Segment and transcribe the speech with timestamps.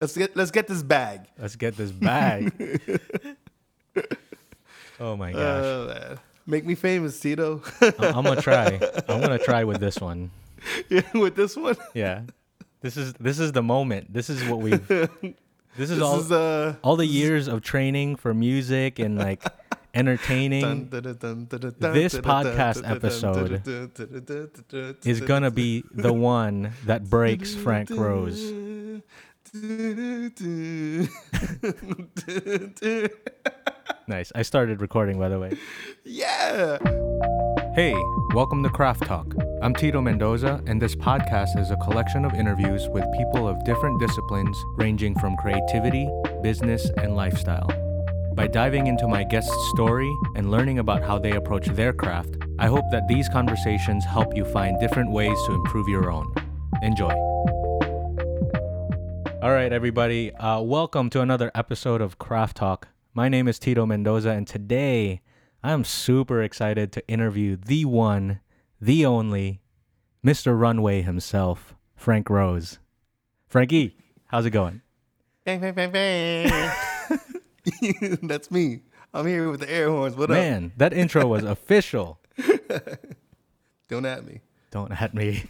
[0.00, 1.26] Let's get let's get this bag.
[1.38, 2.52] Let's get this bag.
[5.00, 5.40] oh my gosh.
[5.64, 6.16] Uh.
[6.46, 7.62] Make me famous, Tito.
[7.80, 8.78] I- I'm gonna try.
[9.08, 10.30] I'm gonna try with this one.
[10.88, 11.76] Yeah, With this one.
[11.94, 12.22] Yeah.
[12.80, 14.12] This is this is the moment.
[14.12, 15.08] This is what we've this
[15.76, 19.42] is This all is uh all the years of training for music and like
[19.94, 23.62] entertaining This podcast episode
[25.06, 28.52] is gonna be the one that breaks Frank Rose.
[34.06, 34.32] Nice.
[34.34, 35.56] I started recording by the way.
[36.04, 36.78] yeah.
[37.76, 37.94] Hey,
[38.34, 39.32] welcome to Craft Talk.
[39.62, 44.00] I'm Tito Mendoza, and this podcast is a collection of interviews with people of different
[44.00, 46.10] disciplines ranging from creativity,
[46.42, 47.70] business, and lifestyle.
[48.34, 52.66] By diving into my guest's story and learning about how they approach their craft, I
[52.66, 56.26] hope that these conversations help you find different ways to improve your own.
[56.82, 57.63] Enjoy.
[59.44, 62.88] All right, everybody, uh, welcome to another episode of Craft Talk.
[63.12, 65.20] My name is Tito Mendoza, and today
[65.62, 68.40] I'm super excited to interview the one,
[68.80, 69.60] the only,
[70.24, 70.58] Mr.
[70.58, 72.78] Runway himself, Frank Rose.
[73.46, 74.80] Frankie, how's it going?
[75.44, 76.72] Bang bang bang bang.
[78.22, 78.80] That's me.
[79.12, 80.16] I'm here with the air horns.
[80.16, 82.18] What Man, that intro was official.
[83.88, 84.40] Don't at me.
[84.70, 85.44] Don't at me.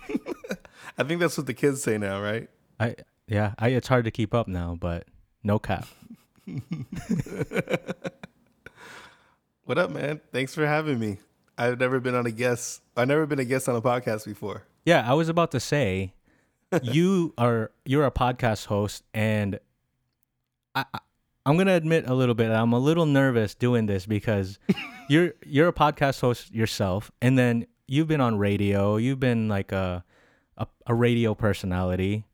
[0.98, 2.50] I think that's what the kids say now, right?
[2.80, 5.06] I yeah, I it's hard to keep up now, but
[5.42, 5.86] no cap.
[9.66, 10.20] What up, man?
[10.30, 11.16] Thanks for having me.
[11.56, 12.82] I've never been on a guest.
[12.98, 14.66] I've never been a guest on a podcast before.
[14.84, 16.12] Yeah, I was about to say,
[16.82, 19.58] you are you're a podcast host, and
[20.74, 20.98] I, I
[21.46, 22.50] I'm gonna admit a little bit.
[22.50, 24.58] I'm a little nervous doing this because
[25.08, 28.96] you're you're a podcast host yourself, and then you've been on radio.
[28.96, 30.04] You've been like a
[30.58, 32.26] a, a radio personality.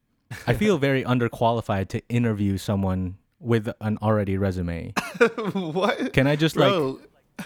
[0.46, 4.92] I feel very underqualified to interview someone with an already resume.
[5.52, 6.12] what?
[6.12, 6.96] Can I just like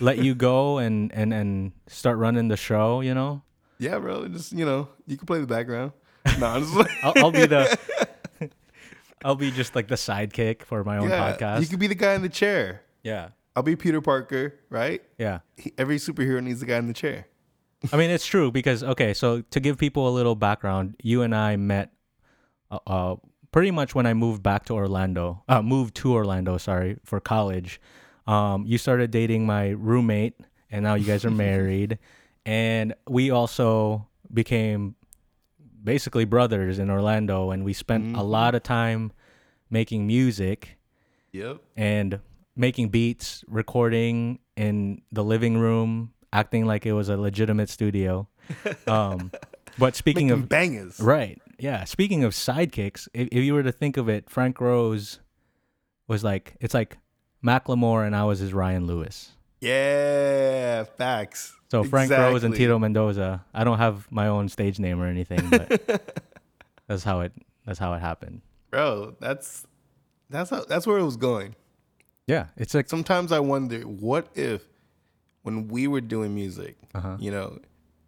[0.00, 3.00] let you go and and and start running the show?
[3.00, 3.42] You know.
[3.78, 4.28] yeah, bro.
[4.28, 5.92] Just you know, you can play the background.
[6.38, 7.78] No, I'm just like, I'll, I'll be the
[9.24, 11.36] I'll be just like the sidekick for my own yeah.
[11.36, 11.60] podcast.
[11.60, 12.82] You could be the guy in the chair.
[13.02, 13.28] yeah.
[13.56, 15.00] I'll be Peter Parker, right?
[15.16, 15.38] Yeah.
[15.56, 17.28] He- Every superhero needs a guy in the chair.
[17.92, 21.34] I mean, it's true because okay, so to give people a little background, you and
[21.34, 21.92] I met
[22.70, 23.16] uh, uh
[23.52, 25.42] pretty much when I moved back to Orlando.
[25.48, 27.80] Uh moved to Orlando, sorry, for college.
[28.26, 30.34] Um you started dating my roommate
[30.70, 31.98] and now you guys are married
[32.46, 34.94] and we also became
[35.82, 39.12] basically brothers in Orlando and we spent a lot of time
[39.70, 40.78] making music
[41.32, 41.58] Yep.
[41.76, 42.20] and
[42.56, 48.28] making beats, recording in the living room, acting like it was a legitimate studio.
[48.86, 49.30] Um,
[49.78, 51.00] but speaking of bangers.
[51.00, 51.84] right, yeah.
[51.84, 55.20] Speaking of sidekicks, if, if you were to think of it, Frank Rose
[56.08, 56.98] was like it's like
[57.44, 59.32] Macklemore and I was his Ryan Lewis.
[59.60, 61.54] Yeah, facts.
[61.70, 63.44] So Frank Rose and Tito Mendoza.
[63.52, 66.22] I don't have my own stage name or anything, but
[66.86, 67.32] that's how it
[67.66, 68.42] that's how it happened.
[68.70, 69.66] Bro, that's
[70.30, 71.54] that's how, that's where it was going.
[72.26, 74.62] Yeah, it's like Sometimes I wonder, what if
[75.42, 77.16] when we were doing music, Uh-huh.
[77.20, 77.58] you know,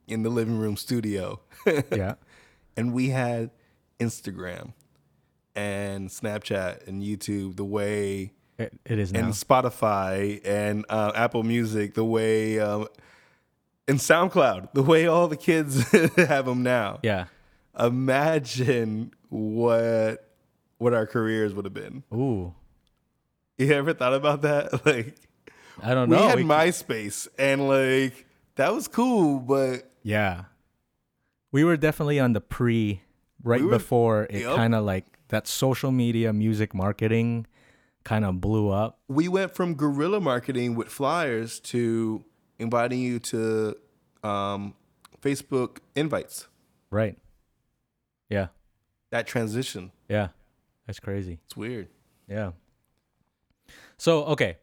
[0.08, 1.40] in the living room studio,
[1.92, 2.14] yeah,
[2.76, 3.50] and we had
[4.00, 4.72] Instagram
[5.54, 9.20] and Snapchat and YouTube the way it, it is now.
[9.20, 12.86] and Spotify and uh, Apple Music the way um,
[13.88, 16.98] and SoundCloud the way all the kids have them now.
[17.02, 17.26] yeah.
[17.78, 20.30] Imagine what
[20.78, 22.02] what our careers would have been.
[22.12, 22.54] Ooh,
[23.58, 24.72] You ever thought about that?
[24.86, 25.14] Like
[25.82, 26.16] I don't know.
[26.22, 28.26] we had We- MySpace and like
[28.56, 30.44] that was cool, but Yeah.
[31.56, 33.00] We were definitely on the pre
[33.42, 34.56] right We were- before it Yup.
[34.56, 37.46] kind of like that social media music marketing
[38.04, 38.98] kind of blew up.
[39.08, 42.22] we went from guerrilla marketing with flyers to
[42.58, 43.74] inviting you to
[44.22, 44.74] um,
[45.22, 46.46] Facebook invites.
[46.90, 47.16] Right.
[48.28, 48.48] Yeah.
[49.10, 50.28] That transition, Yeah.
[50.86, 51.38] That's crazy.
[51.46, 51.88] it's weird.
[52.28, 52.52] Yeah.
[53.96, 54.58] So, okay.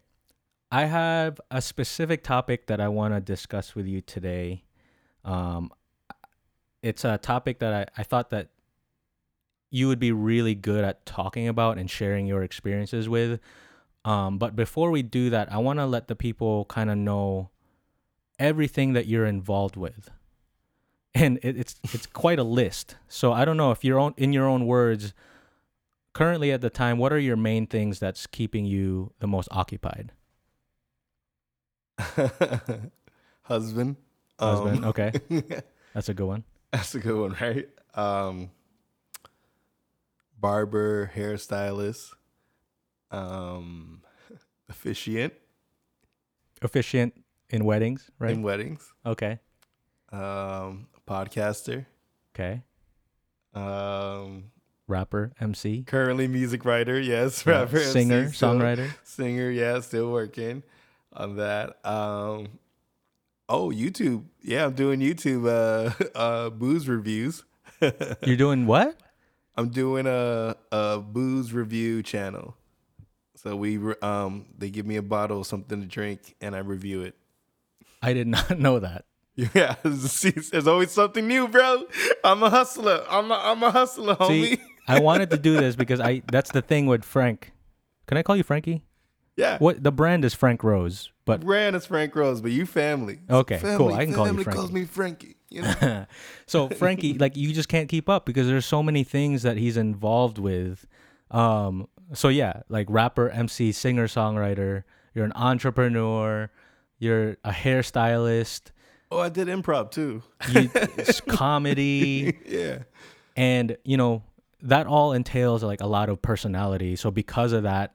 [0.71, 4.63] I have a specific topic that I want to discuss with you today.
[5.25, 5.71] Um,
[6.83, 8.49] it's a topic that I, I thought that
[9.71, 13.39] you would be really good at talking about and sharing your experiences with.
[14.05, 17.49] Um, but before we do that, I want to let the people kind of know
[18.37, 20.11] everything that you're involved with.
[21.15, 22.95] And it, it's it's quite a list.
[23.07, 25.13] So I don't know if you're on in your own words,
[26.13, 30.11] currently at the time, what are your main things that's keeping you the most occupied?
[31.99, 32.91] Husband.
[33.43, 33.97] Husband.
[34.39, 35.11] Um, okay.
[35.93, 36.43] That's a good one.
[36.73, 37.69] That's a good one, right?
[37.93, 38.49] Um,
[40.39, 42.09] barber, hairstylist,
[43.11, 44.01] um,
[44.69, 45.33] officiant
[46.61, 47.13] Officiant
[47.49, 48.31] in weddings, right?
[48.31, 49.39] in weddings, okay.
[50.11, 51.85] um, podcaster,
[52.33, 52.63] Okay.
[53.53, 54.45] um,
[54.87, 56.99] Rapper, MC, currently music writer.
[56.99, 58.89] Yes, rapper, MC, singer, still- songwriter.
[59.03, 59.49] singer.
[59.49, 60.63] Yeah, still working
[61.13, 61.77] on that.
[61.85, 62.47] Um,
[63.53, 64.25] oh, YouTube.
[64.41, 67.43] Yeah, I'm doing YouTube uh, uh, booze reviews.
[68.25, 68.97] You're doing what?
[69.55, 72.57] I'm doing a a booze review channel.
[73.35, 77.01] So we um they give me a bottle of something to drink and I review
[77.01, 77.15] it.
[78.01, 79.05] I did not know that.
[79.35, 81.85] Yeah, there's always something new, bro.
[82.23, 83.03] I'm a hustler.
[83.09, 84.59] I'm a I'm a hustler, homie.
[84.87, 87.51] I wanted to do this because I that's the thing with Frank.
[88.07, 88.83] Can I call you Frankie?
[89.35, 89.57] Yeah.
[89.57, 93.19] What the brand is Frank Rose, but Brand is Frank Rose, but you family.
[93.29, 93.93] Okay, cool.
[93.93, 94.51] I can call you Frankie.
[94.51, 95.37] calls me Frankie.
[95.49, 96.05] You know?
[96.45, 99.77] so Frankie, like you just can't keep up because there's so many things that he's
[99.77, 100.85] involved with.
[101.31, 104.83] Um, so yeah, like rapper, MC, singer, songwriter.
[105.13, 106.49] You're an entrepreneur.
[106.99, 108.71] You're a hairstylist.
[109.11, 110.23] oh, I did improv too.
[110.51, 112.79] You, it's comedy, yeah.
[113.35, 114.23] and you know
[114.61, 116.95] that all entails like a lot of personality.
[116.95, 117.93] So because of that,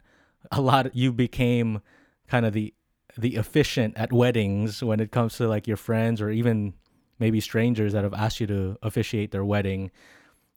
[0.51, 1.81] a lot you became
[2.29, 2.75] kind of the
[3.17, 6.75] the officiant at weddings when it comes to like your friends or even
[7.19, 9.91] maybe strangers that have asked you to officiate their wedding.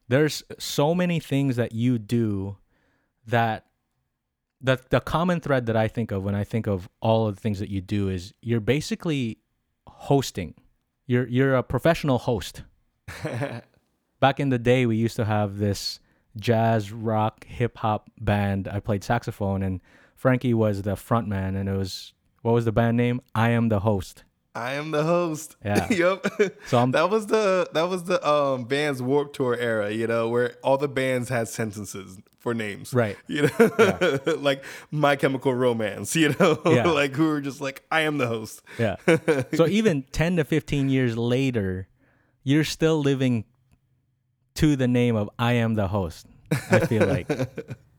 [0.08, 2.58] There's so many things that you do
[3.26, 3.66] that
[4.60, 7.42] the the common thread that I think of when I think of all of the
[7.42, 9.40] things that you do is you're basically
[9.88, 10.54] hosting.
[11.08, 12.64] You're you're a professional host.
[14.20, 16.00] Back in the day, we used to have this
[16.38, 18.68] jazz, rock, hip hop band.
[18.68, 19.82] I played saxophone, and
[20.16, 23.22] Frankie was the front man, and it was what was the band name?
[23.36, 24.24] I am the host.
[24.54, 25.56] I am the host.
[25.66, 25.88] Yeah.
[25.90, 26.26] yep.
[26.68, 30.28] So I'm that was the that was the um band's Warped Tour era, you know,
[30.30, 32.94] where all the bands had sentences for names.
[32.94, 33.16] right.
[33.28, 36.88] You know, like My Chemical Romance, you know, Yeah.
[36.90, 38.62] like who were just like, I am the host.
[38.80, 38.96] Yeah.
[39.54, 41.88] so even 10 to 15 years later,
[42.44, 43.46] you're still living
[44.56, 46.28] to the name of I am the host.
[46.70, 47.30] I feel like.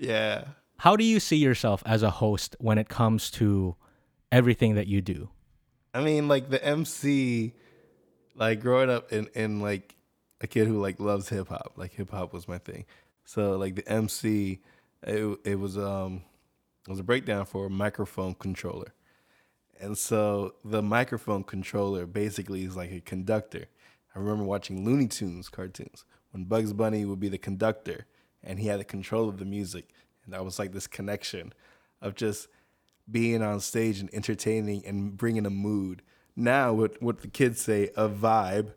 [0.00, 0.44] Yeah.
[0.78, 3.76] How do you see yourself as a host when it comes to
[4.32, 5.28] everything that you do?
[5.92, 7.52] I mean, like the MC,
[8.34, 9.94] like growing up in, in like
[10.40, 12.86] a kid who like loves hip hop, like hip hop was my thing.
[13.24, 14.62] So like the MC,
[15.02, 16.22] it, it was um
[16.86, 18.94] it was a breakdown for a microphone controller.
[19.78, 23.66] And so the microphone controller basically is like a conductor.
[24.14, 28.06] I remember watching Looney Tunes cartoons when Bugs Bunny would be the conductor
[28.42, 29.90] and he had the control of the music.
[30.24, 31.52] And that was like this connection
[32.00, 32.48] of just
[33.10, 36.02] being on stage and entertaining and bringing a mood.
[36.36, 38.72] Now, what what the kids say, a vibe.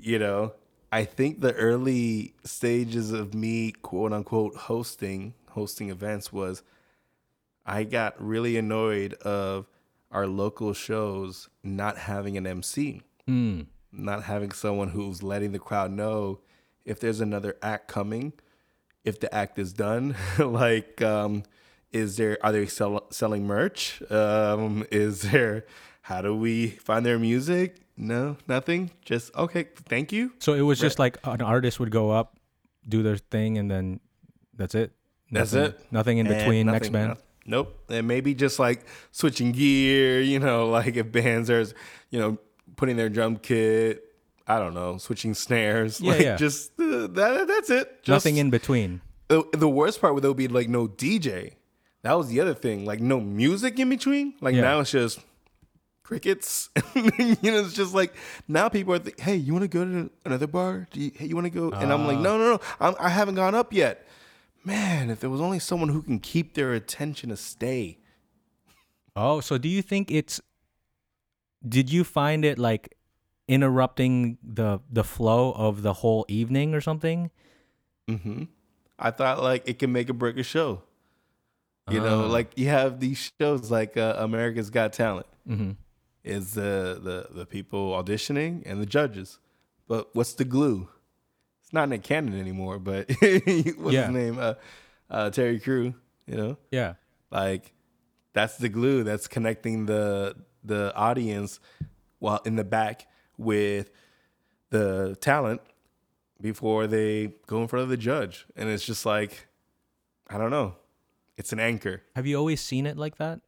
[0.00, 0.54] You know,
[0.90, 6.62] I think the early stages of me, quote unquote, hosting hosting events was,
[7.64, 9.66] I got really annoyed of
[10.10, 13.66] our local shows not having an MC, Mm.
[13.96, 16.40] Not having someone who's letting the crowd know
[16.84, 18.32] if there's another act coming,
[19.04, 21.42] if the act is done, like um,
[21.92, 24.02] is there are they sell, selling merch?
[24.10, 25.64] Um, is there
[26.02, 27.76] how do we find their music?
[27.96, 28.90] No, nothing.
[29.04, 30.32] Just okay, thank you.
[30.40, 32.36] So it was just like an artist would go up,
[32.88, 34.00] do their thing, and then
[34.56, 34.92] that's it.
[35.30, 35.80] That's it.
[35.90, 36.66] Nothing in between.
[36.66, 37.10] Next band.
[37.10, 37.78] no- Nope.
[37.90, 41.60] And maybe just like switching gear, you know, like if bands are,
[42.08, 42.38] you know,
[42.76, 44.02] putting their drum kit,
[44.46, 46.36] I don't know, switching snares, Yeah, like yeah.
[46.36, 47.44] just uh, that.
[47.48, 48.02] That's it.
[48.02, 49.00] Just, Nothing in between.
[49.28, 51.52] The, the worst part would though be like no DJ.
[52.02, 52.84] That was the other thing.
[52.84, 54.34] Like no music in between.
[54.40, 54.60] Like Yeah.
[54.62, 55.20] now it's just
[56.02, 56.68] crickets.
[56.94, 57.02] you
[57.42, 58.14] know, it's just like
[58.46, 60.86] now people are like, hey, you want to go to another bar?
[60.90, 61.70] Do you, hey, you want to go?
[61.70, 62.06] And I'm Ah.
[62.08, 62.60] like, no, no, no.
[62.80, 64.06] I'm, I haven't gone up yet.
[64.66, 67.98] Man, if there was only someone who can keep their attention to stay.
[69.16, 70.40] Oh, so do you think it's?
[71.66, 72.96] Did you find it like
[73.48, 77.30] interrupting the the flow of the whole evening or something?
[78.08, 78.44] hmm
[78.98, 80.82] I thought like it can make or break a show.
[81.90, 82.26] You know, Ah.
[82.28, 85.26] like you have these shows like uh, America's Got Talent.
[85.48, 85.72] Mm-hmm.
[86.22, 89.38] is the, the the people auditioning and the judges.
[89.86, 90.88] But what's the glue?
[91.62, 93.20] It's not Nick Cannon anymore, but what's
[93.92, 94.06] Yeah.
[94.06, 94.38] his name?
[94.38, 94.54] Uh,
[95.10, 95.94] uh, Terry Crew.
[96.26, 96.94] You know, Yeah.
[97.30, 97.74] like
[98.32, 101.60] that's the glue that's connecting the the audience
[102.18, 103.06] while in the back
[103.36, 103.90] with
[104.70, 105.60] the talent
[106.40, 108.46] before they go in front of the judge.
[108.56, 109.46] And it's just like,
[110.28, 110.76] I don't know.
[111.36, 113.40] It's an anchor Have you always seen it like that?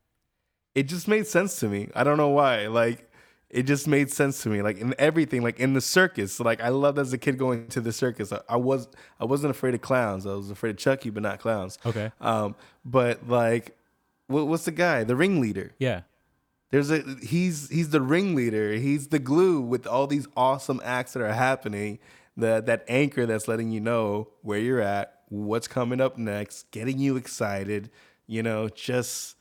[0.75, 1.89] it just made sense to me.
[1.95, 2.67] I don't know why.
[2.67, 3.11] Like
[3.49, 4.61] it just made sense to me.
[4.61, 6.39] Like in everything, like in the circus.
[6.39, 8.33] Like I loved as a kid going to the circus.
[8.33, 10.27] I, I was I wasn't afraid of clowns.
[10.27, 11.79] I was afraid of Chucky, but not clowns.
[11.87, 12.13] Okay.
[12.21, 13.75] Um, but like,
[14.27, 15.05] what, what's the guy?
[15.05, 15.73] The ringleader.
[15.79, 16.03] Yeah.
[16.71, 18.73] There's a he's he's the ringleader.
[18.75, 21.99] He's the glue with all these awesome acts that are happening.
[22.37, 26.99] That that anchor that's letting you know where you're at, what's coming up next, getting
[26.99, 27.91] you excited.
[28.27, 29.37] You know, just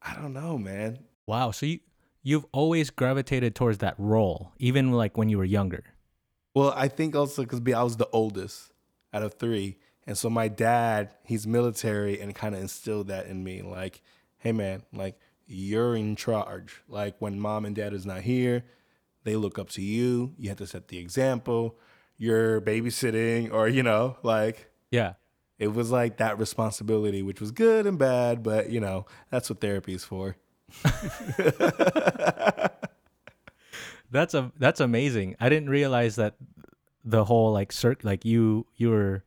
[0.00, 0.98] I don't know, man.
[1.26, 1.50] Wow.
[1.50, 1.80] So you
[2.22, 5.84] you've always gravitated towards that role, even like when you were younger.
[6.54, 8.72] Well, I think also because I was the oldest
[9.12, 13.44] out of three, and so my dad, he's military, and kind of instilled that in
[13.44, 13.62] me.
[13.62, 14.02] Like,
[14.38, 15.18] hey man, like
[15.52, 16.82] you're in charge.
[16.88, 18.64] Like when mom and dad is not here,
[19.24, 20.34] they look up to you.
[20.38, 21.78] You have to set the example.
[22.18, 25.14] You're babysitting, or you know, like Yeah.
[25.58, 29.60] it was like that responsibility, which was good and bad, but you know, that's what
[29.60, 30.36] therapy is for.
[34.10, 35.36] That's a that's amazing.
[35.40, 36.34] I didn't realize that
[37.02, 39.24] the whole like circ like you you were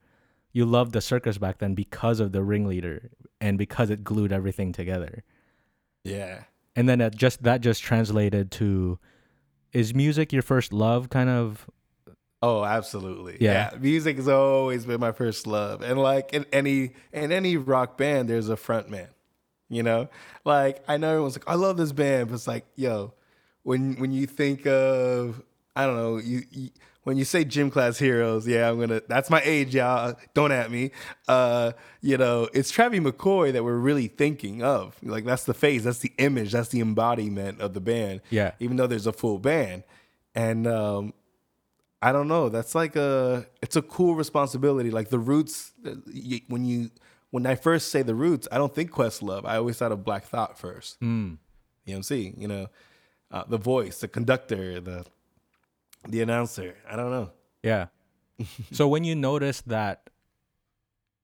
[0.53, 3.09] you loved the circus back then because of the ringleader
[3.41, 5.23] and because it glued everything together.
[6.05, 6.43] Yeah.
[6.75, 8.99] And then that just that just translated to
[9.73, 11.67] is music your first love kind of
[12.41, 13.37] Oh, absolutely.
[13.39, 13.71] Yeah.
[13.71, 13.79] Yeah.
[13.79, 15.81] Music has always been my first love.
[15.81, 19.07] And like in any in any rock band, there's a front man.
[19.67, 20.09] You know?
[20.43, 23.13] Like I know everyone's like, I love this band, but it's like, yo,
[23.63, 25.41] when when you think of
[25.75, 26.69] I don't know, you, you
[27.05, 30.15] when you say gym class heroes, yeah, I'm gonna that's my age, y'all.
[30.33, 30.89] Don't at me.
[31.27, 31.71] Uh,
[32.01, 34.97] you know, it's Travis McCoy that we're really thinking of.
[35.03, 38.21] Like that's the face, that's the image, that's the embodiment of the band.
[38.31, 38.53] Yeah.
[38.59, 39.83] Even though there's a full band.
[40.33, 41.13] And um
[42.01, 42.49] I don't know.
[42.49, 44.89] That's like a it's a cool responsibility.
[44.89, 45.91] Like the roots uh,
[46.47, 46.89] when you
[47.29, 49.45] when I first say the roots, I don't think Questlove.
[49.45, 50.99] I always thought of Black Thought first.
[51.01, 51.37] mm,
[51.87, 52.67] EMC, you know,
[53.29, 55.05] uh, the voice, the conductor, the
[56.07, 56.75] the announcer.
[56.89, 57.31] I don't know.
[57.63, 57.87] yeah.
[58.71, 60.09] so when you noticed that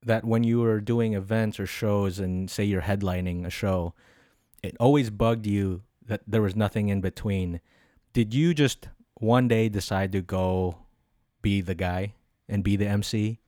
[0.03, 3.93] that when you were doing events or shows and say you're headlining a show,
[4.63, 7.61] it always bugged you that there was nothing in between.
[8.13, 10.77] Did you just one day decide to go
[11.41, 12.13] be the guy
[12.49, 13.39] and be the MC?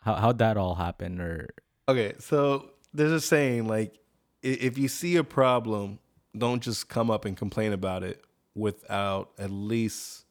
[0.00, 1.48] How how'd that all happen or
[1.88, 3.98] Okay, so there's a saying like
[4.42, 5.98] if you see a problem,
[6.36, 8.22] don't just come up and complain about it
[8.54, 10.25] without at least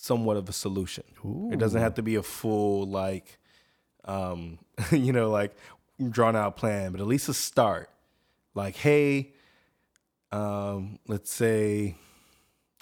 [0.00, 1.04] somewhat of a solution.
[1.52, 3.38] It doesn't have to be a full like
[4.04, 4.58] um
[4.92, 5.54] you know like
[6.10, 7.90] drawn out plan, but at least a start.
[8.54, 9.32] Like, hey,
[10.32, 11.96] um let's say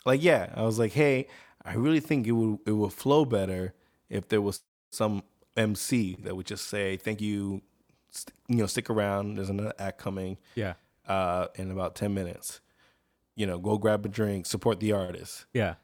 [0.05, 1.27] like yeah, I was like, "Hey,
[1.65, 3.75] I really think it would it would flow better
[4.09, 5.23] if there was some
[5.57, 7.63] MC that would just say, "Thank you,
[8.11, 9.37] st- you know, stick around.
[9.37, 10.75] There's another act coming Yeah.
[11.09, 12.61] uh, in about ten minutes.
[13.35, 15.75] You know, go grab a drink, support the artist." Yeah.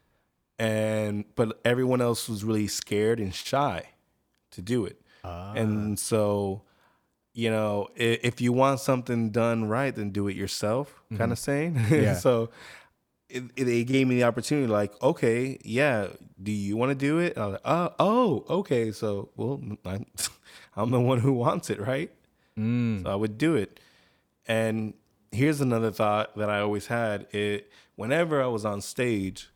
[0.59, 3.89] And but everyone else was really scared and shy
[4.51, 5.95] to do it, and ah.
[5.95, 6.61] so
[7.33, 11.17] you know, if, if you want something done right, then do it yourself, mm-hmm.
[11.17, 11.79] kind of saying.
[11.89, 12.15] Yeah.
[12.15, 12.49] so
[13.29, 16.07] it, it, it gave me the opportunity, like, okay, yeah,
[16.41, 17.37] do you want to do it?
[17.37, 18.91] I was like, oh, oh, okay.
[18.91, 20.05] So, well, I'm,
[20.75, 22.11] I'm the one who wants it, right?
[22.57, 23.03] Mm.
[23.03, 23.79] So I would do it.
[24.47, 24.93] And
[25.31, 29.49] here's another thought that I always had: it whenever I was on stage,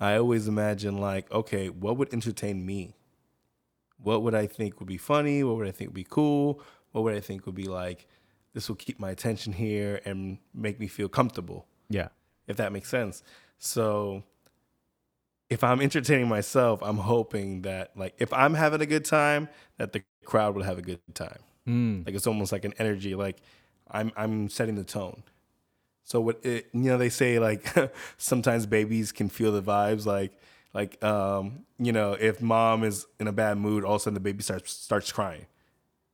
[0.00, 2.96] I always imagine like, okay, what would entertain me?
[3.98, 5.44] What would I think would be funny?
[5.44, 6.60] What would I think would be cool?
[6.90, 8.06] What would I think would be like?
[8.52, 12.08] This will keep my attention here and make me feel comfortable Yeah.
[12.46, 13.22] if that makes sense.
[13.58, 14.24] So
[15.48, 19.92] if I'm entertaining myself, I'm hoping that like if I'm having a good time, that
[19.92, 21.38] the crowd will have a good time.
[21.68, 22.04] Mm.
[22.06, 23.14] Like it's almost like an energy.
[23.14, 23.38] Like
[23.90, 25.22] I'm I'm setting the tone.
[26.04, 27.66] So what it, you know they say like
[28.18, 30.32] sometimes babies can feel the vibes like
[30.74, 34.14] like um you know if mom is in a bad mood all of a sudden
[34.14, 35.46] the baby starts starts crying.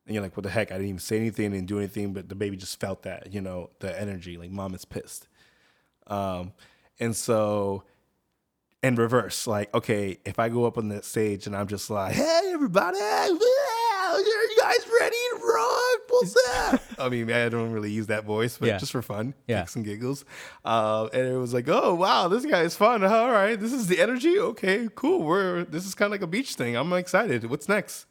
[0.07, 0.71] And you're like what the heck?
[0.71, 3.41] I didn't even say anything didn't do anything but the baby just felt that you
[3.41, 5.27] know the energy like mom is pissed.
[6.07, 6.53] Um
[7.01, 7.85] and so
[8.83, 12.15] in reverse like okay if I go up on the stage and I'm just like
[12.15, 12.99] hey everybody
[14.27, 18.25] are you guys ready to rock what's up I mean I don't really use that
[18.25, 18.79] voice but Yeah.
[18.79, 19.61] just for fun Yeah.
[19.61, 20.25] kicks and giggles
[20.65, 23.87] uh, and it was like oh wow this guy is fun all right this is
[23.87, 27.45] the energy okay cool we're this is kind of like a beach thing I'm excited
[27.49, 28.07] what's next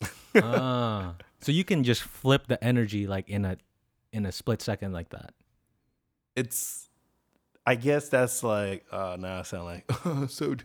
[0.36, 1.14] ah.
[1.40, 3.56] So you can just flip the energy like in a
[4.12, 5.34] in a split second like that.
[6.36, 6.88] it's
[7.66, 9.84] I guess that's like uh now I sound like
[10.30, 10.56] so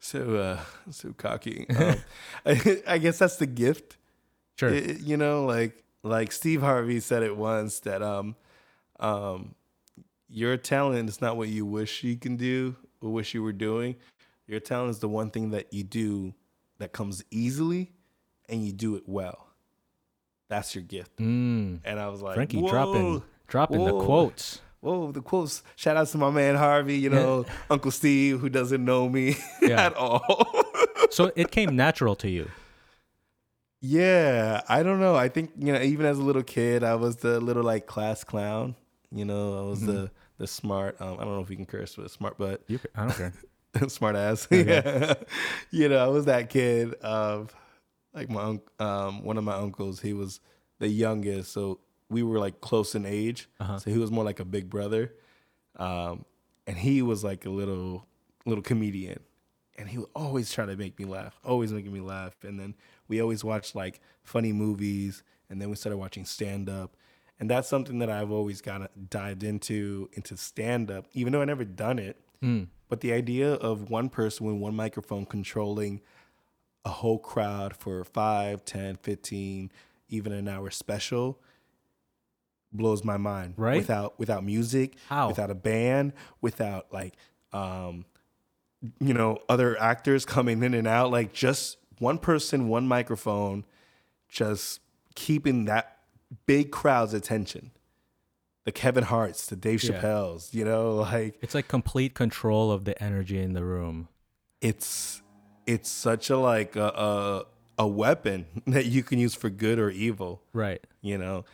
[0.00, 1.66] so uh so cocky.
[1.70, 1.96] Um,
[2.46, 3.96] I, I guess that's the gift.
[4.58, 4.70] Sure.
[4.70, 8.36] It- you know, like like Steve Harvey said it once that um
[9.00, 9.54] um
[10.28, 12.76] your talent is not what you wish you can do.
[13.02, 13.96] Or wish you were doing.
[14.46, 16.32] Your talent is the one thing that you do
[16.78, 17.92] that comes easily
[18.48, 19.48] and you do it well.
[20.48, 21.16] That's your gift.
[21.18, 21.80] Mm.
[21.84, 24.60] And I was like, Frankie Whoa, dropping dropping the quotes.
[24.80, 25.62] Whoa, the quotes.
[25.76, 29.86] Shout out to my man Harvey, you know, Uncle Steve, who doesn't know me Yeah.
[29.86, 30.46] at all.
[31.10, 32.50] So it came natural to you.
[33.80, 35.14] Yeah, I don't know.
[35.14, 38.24] I think, you know, even as a little kid, I was the little like class
[38.24, 38.74] clown.
[39.10, 39.86] You know, I was Mm-hmm.
[39.86, 41.00] the the smart.
[41.00, 43.32] Um, I don't know if we can curse, but smart, but You, I don't care.
[43.88, 44.46] smart ass.
[44.52, 44.82] Okay.
[44.84, 45.14] yeah.
[45.70, 47.54] You know, I was that kid of
[48.14, 50.40] like my unc um one of my uncles, he was
[50.78, 51.80] the youngest, so
[52.10, 53.48] we were like close in age.
[53.60, 53.78] Uh-huh.
[53.78, 55.12] So he was more like a big brother.
[55.76, 56.24] Um
[56.66, 58.06] and he was like a little
[58.44, 59.20] little comedian.
[59.78, 62.34] And he would always try to make me laugh, always making me laugh.
[62.42, 62.74] And then
[63.08, 66.96] we always watched like funny movies and then we started watching stand up.
[67.38, 71.42] And that's something that I've always kind of dived into into stand up, even though
[71.42, 72.18] I never done it.
[72.42, 72.68] Mm.
[72.88, 76.00] But the idea of one person with one microphone controlling
[76.84, 79.72] a whole crowd for 5, 10, 15,
[80.08, 81.40] even an hour special
[82.72, 83.54] blows my mind.
[83.56, 83.78] Right?
[83.78, 85.28] Without without music, How?
[85.28, 87.14] without a band, without like
[87.52, 88.06] um
[89.00, 93.64] you know, other actors coming in and out, like just one person, one microphone,
[94.28, 94.80] just
[95.14, 95.98] keeping that
[96.46, 97.70] big crowd's attention.
[98.64, 100.00] The Kevin Hart's, the Dave Yeah.
[100.00, 104.08] Chappelle's, you know, like It's like complete control of the energy in the room.
[104.60, 105.22] it's
[105.66, 107.44] it's such a like a, a
[107.78, 110.42] a weapon that you can use for good or evil.
[110.52, 110.80] Right.
[111.02, 111.44] You know,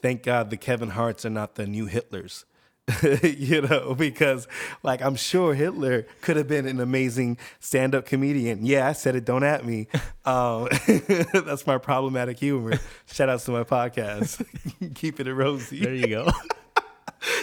[0.00, 2.44] thank God the Kevin Harts are not the new Hitlers.
[3.22, 4.48] you know, because
[4.82, 8.66] like I'm sure Hitler could have been an amazing stand-up comedian.
[8.66, 9.24] Yeah, I said it.
[9.24, 9.88] Don't at me.
[10.24, 10.68] Um,
[11.34, 12.78] that's my problematic humor.
[13.06, 14.46] Shout outs to my podcast.
[14.94, 15.80] Keep it rosy.
[15.80, 16.28] There you go.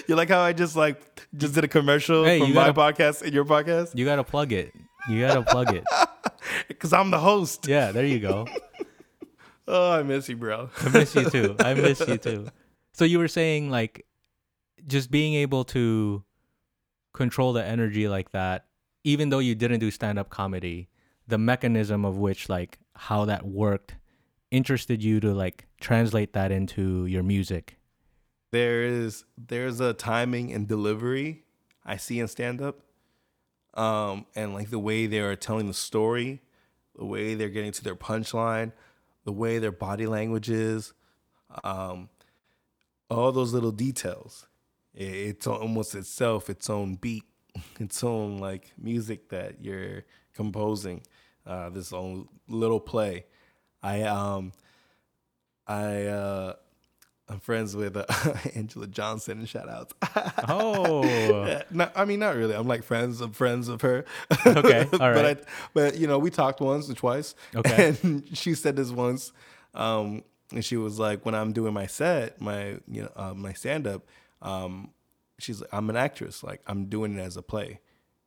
[0.08, 1.02] You like how I just like
[1.36, 4.24] just did a commercial Hey, from my gotta- podcast and your podcast you got to
[4.24, 4.74] plug it.
[5.10, 5.84] You got to plug it.
[6.70, 7.68] because I'm the host.
[7.68, 8.48] Yeah, there you go.
[9.68, 10.70] Oh, I miss you, bro.
[10.82, 11.56] I miss you too.
[11.60, 12.48] I miss you too.
[12.94, 14.06] So you were saying like
[14.88, 16.24] just being able to
[17.14, 18.66] control the energy like that,
[19.04, 20.90] even though you didn't do stand up comedy,
[21.28, 23.96] the mechanism of which like how that worked
[24.52, 27.78] interested you to like translate that into your music.
[28.52, 31.44] there is there's a timing and delivery
[31.86, 32.82] I see in stand up.
[33.76, 36.42] Um, and like the way they are telling the story,
[36.96, 38.74] the way they're getting to their punchline,
[39.24, 40.94] the way their body language is,
[41.64, 42.10] um,
[43.10, 44.48] all those little details.
[45.00, 47.24] It's almost itself its own beat,
[47.80, 51.02] its own like music that you're composing.
[51.46, 53.26] Uh, this own little play.
[53.82, 54.52] I um,
[55.66, 56.54] I uh,
[57.30, 59.94] I'm friends with uh, Anjelah Johnson and shout outs.
[60.50, 61.04] Oh.
[61.06, 62.56] Yeah, not, I mean, not really.
[62.56, 64.04] I'm like friends of friends of her.
[64.46, 65.26] Okay, all but.
[65.26, 65.36] I,
[65.74, 67.36] but you know, we talked once or twice.
[67.56, 67.96] Okay.
[68.04, 69.32] And she said this once,
[69.76, 73.54] um, and she was like, when I'm doing my set, my you know, uh, my
[73.54, 74.08] stand up,
[74.42, 74.92] um,
[75.40, 76.44] she's like, I'm an actress.
[76.44, 77.80] Like I'm doing it as a play.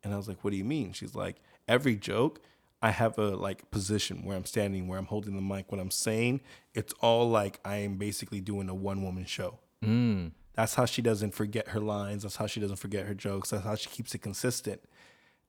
[0.03, 0.93] And I was like, what do you mean?
[0.93, 1.37] She's like,
[1.69, 2.41] every joke,
[2.83, 5.71] I have a like position where I'm standing, where I'm holding the mic.
[5.71, 6.41] When I'm saying,
[6.75, 9.61] it's all like I am basically doing a one woman show.
[9.85, 10.33] Mm.
[10.55, 12.25] That's how she doesn't forget her lines.
[12.25, 13.51] That's how she doesn't forget her jokes.
[13.51, 14.83] That's how she keeps it consistent.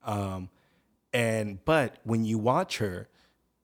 [0.06, 0.50] Um,
[1.12, 3.08] and but when you watch her,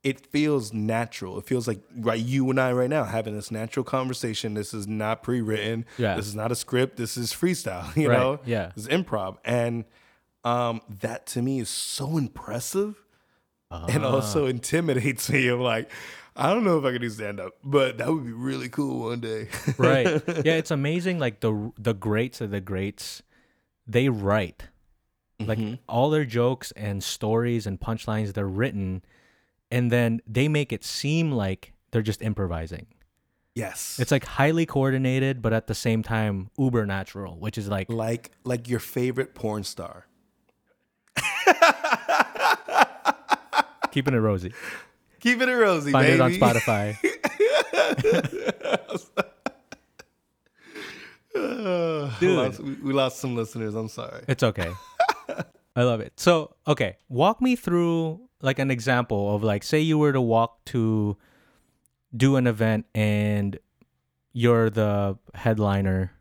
[0.04, 1.38] it feels natural.
[1.40, 4.54] It feels like right you and I right now having this natural conversation.
[4.54, 5.86] This is not pre-written.
[5.98, 6.16] Yeah.
[6.16, 6.96] This is not a script.
[6.98, 7.94] This is freestyle.
[8.02, 8.40] You Right, know.
[8.46, 8.72] yeah.
[8.76, 9.84] This is improv, and
[10.46, 12.96] um, that to me is so impressive
[13.72, 14.10] and Ah.
[14.10, 15.48] also intimidates me.
[15.50, 15.92] I'm like,
[16.36, 19.10] I don't know if I can do stand up, but that would be really cool
[19.10, 19.50] one day.
[19.78, 20.06] right.
[20.46, 23.22] Yeah, it's amazing like the the greats of the greats
[23.86, 24.70] they write.
[25.42, 25.80] Like Mhm.
[25.90, 29.04] all their jokes and stories and punchlines they're written
[29.72, 32.88] and then they make it seem like they're just improvising.
[33.56, 33.98] yes.
[34.00, 38.32] It's like highly coordinated but at the same time uber natural, which is like like
[38.44, 40.06] like your favorite porn star.
[43.92, 44.54] keeping it rosy.
[45.20, 46.16] Keeping it rosy, Find baby.
[46.16, 46.96] it on Spotify.
[52.20, 52.38] Dude.
[52.38, 53.76] lost- we, we lost some listeners.
[53.76, 54.24] I'm sorry.
[54.28, 54.72] It's okay.
[55.76, 56.20] I love it.
[56.20, 60.64] So, okay, walk me through like an example of like say you were to walk
[60.66, 61.18] to
[62.16, 63.60] do an event and
[64.34, 66.14] you're the headliner.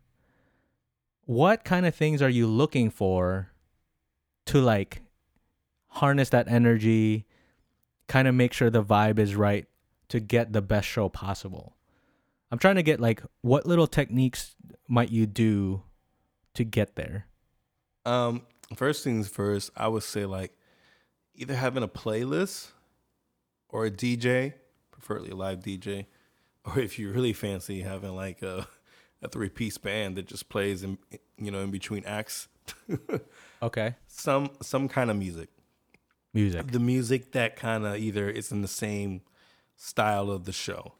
[1.25, 3.51] What kind of things are you looking for
[4.47, 5.03] to like
[5.87, 7.25] harness that energy,
[8.07, 9.67] kind of make sure the vibe is right
[10.09, 11.75] to get the best show possible?
[12.51, 14.55] I'm trying to get like what little techniques
[14.87, 15.83] might you do
[16.55, 17.27] to get there?
[18.05, 18.41] Um,
[18.75, 20.53] first things first, I would say like
[21.35, 22.71] either having a playlist
[23.69, 24.53] or a DJ,
[24.91, 26.05] preferably a live DJ,
[26.65, 28.67] or if you really fancy having like a
[29.21, 30.97] a three piece band that just plays in
[31.37, 32.47] you know in between acts.
[33.61, 33.95] Okay.
[34.07, 35.49] some some kind of music.
[36.33, 36.71] Music.
[36.71, 39.21] The music that kind of either is in the same
[39.75, 40.93] style of the show.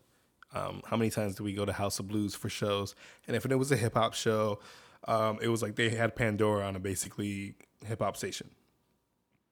[0.53, 2.95] Um, how many times do we go to House of Blues for shows?
[3.27, 4.60] And if it was a hip hop show,
[5.07, 8.49] um, it was like they had Pandora on a basically hip hop station.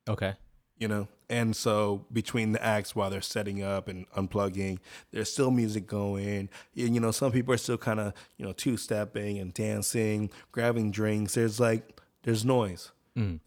[0.10, 0.36] Okay.
[0.78, 1.08] you know?
[1.30, 4.80] And so between the acts while they're setting up and unplugging
[5.12, 6.28] there's still music going.
[6.28, 10.92] And, you know some people are still kind of you know two-stepping and dancing grabbing
[10.92, 11.34] drinks.
[11.34, 12.92] There's like there's noise.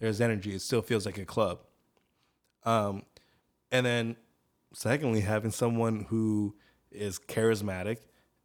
[0.01, 0.55] There's energy.
[0.55, 1.61] It still feels like a club.
[2.65, 3.05] Um
[3.73, 4.17] and then
[4.75, 6.57] secondly having someone who
[6.91, 7.99] is charismatic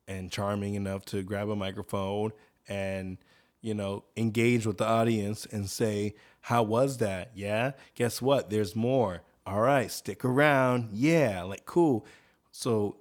[0.07, 2.31] and charming enough to grab a microphone
[2.67, 3.17] and
[3.65, 7.32] you know engage with the audience and say how was that?
[7.34, 8.49] Yeah guess what?
[8.49, 9.23] There's more.
[9.45, 10.89] All right stick around.
[10.93, 12.06] Yeah like cool.
[12.51, 12.97] So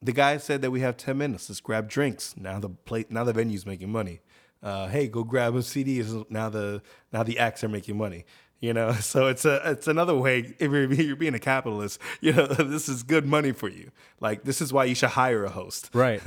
[0.00, 1.48] the guy said that we have 10 minutes.
[1.48, 2.34] Let's grab drinks.
[2.36, 4.20] Now the plate now the venue's making money.
[4.62, 6.80] Uh, hey go grab a cd now the
[7.12, 8.24] now the acts are making money
[8.60, 12.32] you know so it's a it's another way if you're, you're being a capitalist you
[12.32, 13.90] know this is good money for you
[14.20, 16.20] like this is why you should hire a host Right.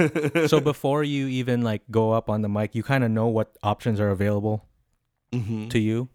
[0.48, 3.58] so before you even like go up on the mic, you kind of know what
[3.64, 4.66] options are available
[5.32, 5.68] Mm-hmm.
[5.70, 6.10] to you.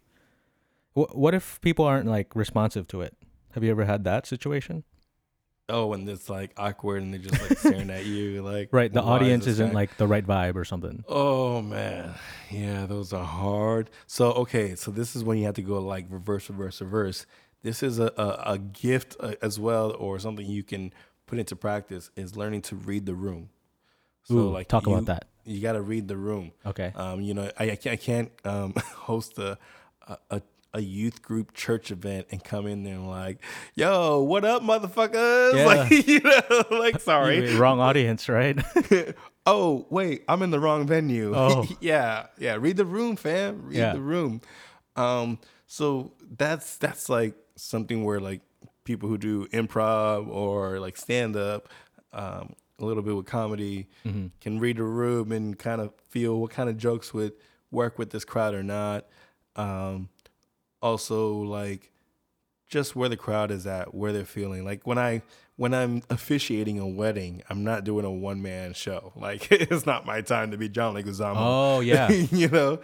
[0.94, 3.16] What What if people aren't like responsive to it?
[3.52, 4.82] Have you ever had that situation?
[5.68, 8.92] Oh and it's like awkward and they're just like staring at you like Right.
[8.92, 11.04] The "Why is audience isn't guy-" like the right vibe or something.
[11.08, 12.14] Oh man,
[12.50, 13.90] yeah, those are hard.
[14.06, 17.26] So okay, so this is when you have to go like reverse, reverse, reverse.
[17.62, 20.92] This is a a, a gift uh, as well, or something you can
[21.26, 23.48] put into practice is learning to read the room.
[24.24, 25.26] So Ooh, like talk you, about that.
[25.44, 26.52] You got to read the room.
[26.64, 26.92] Okay.
[26.94, 29.58] Um, you know, I I can't, I can't um, host a,
[30.06, 30.42] a a
[30.74, 33.38] a youth group church event and come in there and like,
[33.76, 35.54] yo, what up, motherfuckers?
[35.56, 35.66] Yeah.
[35.66, 37.54] Like, you know, like sorry.
[37.56, 38.58] Wrong audience, right?
[39.46, 41.66] oh wait i'm in the wrong venue Oh.
[41.78, 43.92] yeah yeah read the room fam read Yeah.
[43.92, 44.40] the room
[44.96, 48.40] um so that's that's like something where like
[48.84, 51.68] people who do improv or like stand up
[52.14, 54.28] um a little bit with comedy Mm-hmm.
[54.40, 57.32] can read the room and kind of feel what kind of jokes would
[57.70, 59.04] work with this crowd or not
[59.56, 60.08] um
[60.84, 61.90] also like
[62.68, 64.64] just where the crowd is at, where they're feeling.
[64.64, 65.22] Like when I
[65.56, 69.12] when I'm officiating a wedding, I'm not doing a one man show.
[69.16, 71.34] Like it's not my time to be John Leguizamo.
[71.36, 72.10] oh yeah.
[72.42, 72.80] you know.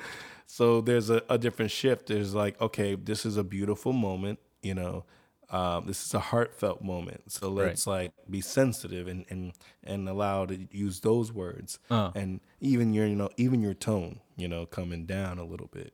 [0.46, 2.06] So there's a, a different shift.
[2.08, 4.40] There's like, okay, this is a beautiful moment.
[4.62, 5.04] You know,
[5.50, 7.30] um, this is a heartfelt moment.
[7.32, 9.52] So let's like be sensitive and and
[9.84, 12.10] and allow to use those words Uh.
[12.14, 15.92] and even your you know even your tone you know coming down a little bit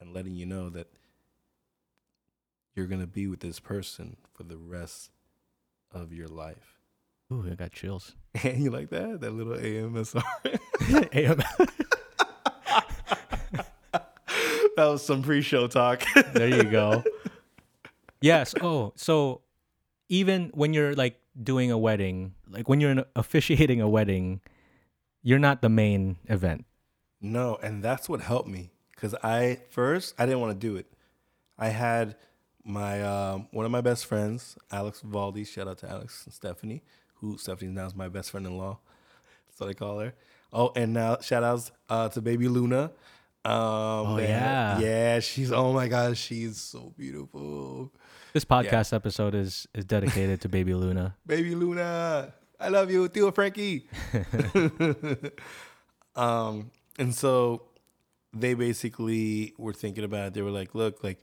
[0.00, 0.88] and letting you know that
[2.74, 5.10] you're gonna be with this person for the rest
[5.92, 6.78] of your life.
[7.32, 8.14] Ooh, I got chills.
[8.42, 9.20] And you like that?
[9.20, 10.22] That little AMSR.
[11.14, 11.38] AM.
[13.92, 16.02] that was some pre-show talk.
[16.32, 17.02] there you go.
[18.20, 18.54] Yes.
[18.60, 19.42] Oh, so
[20.08, 24.40] even when you're like doing a wedding, like when you're officiating a wedding,
[25.22, 26.64] you're not the main event.
[27.20, 30.86] no, and that's what helped me because I first I didn't want to do it.
[31.58, 32.16] I had
[32.64, 35.46] my um, one of my best friends, Alex Valdi.
[35.46, 36.82] Shout out to Alex and Stephanie,
[37.16, 38.78] who Stephanie now is my best friend-in-law.
[39.48, 40.14] That's what I call her.
[40.52, 42.84] Oh, and now shout outs uh, to baby Luna.
[43.44, 44.78] Um, Oh, yeah.
[44.78, 45.20] yeah.
[45.20, 47.92] She's oh my god, she's so beautiful.
[48.32, 51.16] This podcast episode is is dedicated to baby Luna.
[51.26, 52.32] baby Luna.
[52.58, 53.88] I love you, Theo Frankie.
[56.16, 57.62] um, and so
[58.32, 60.34] they basically were thinking about it.
[60.34, 61.20] They were like, look, like,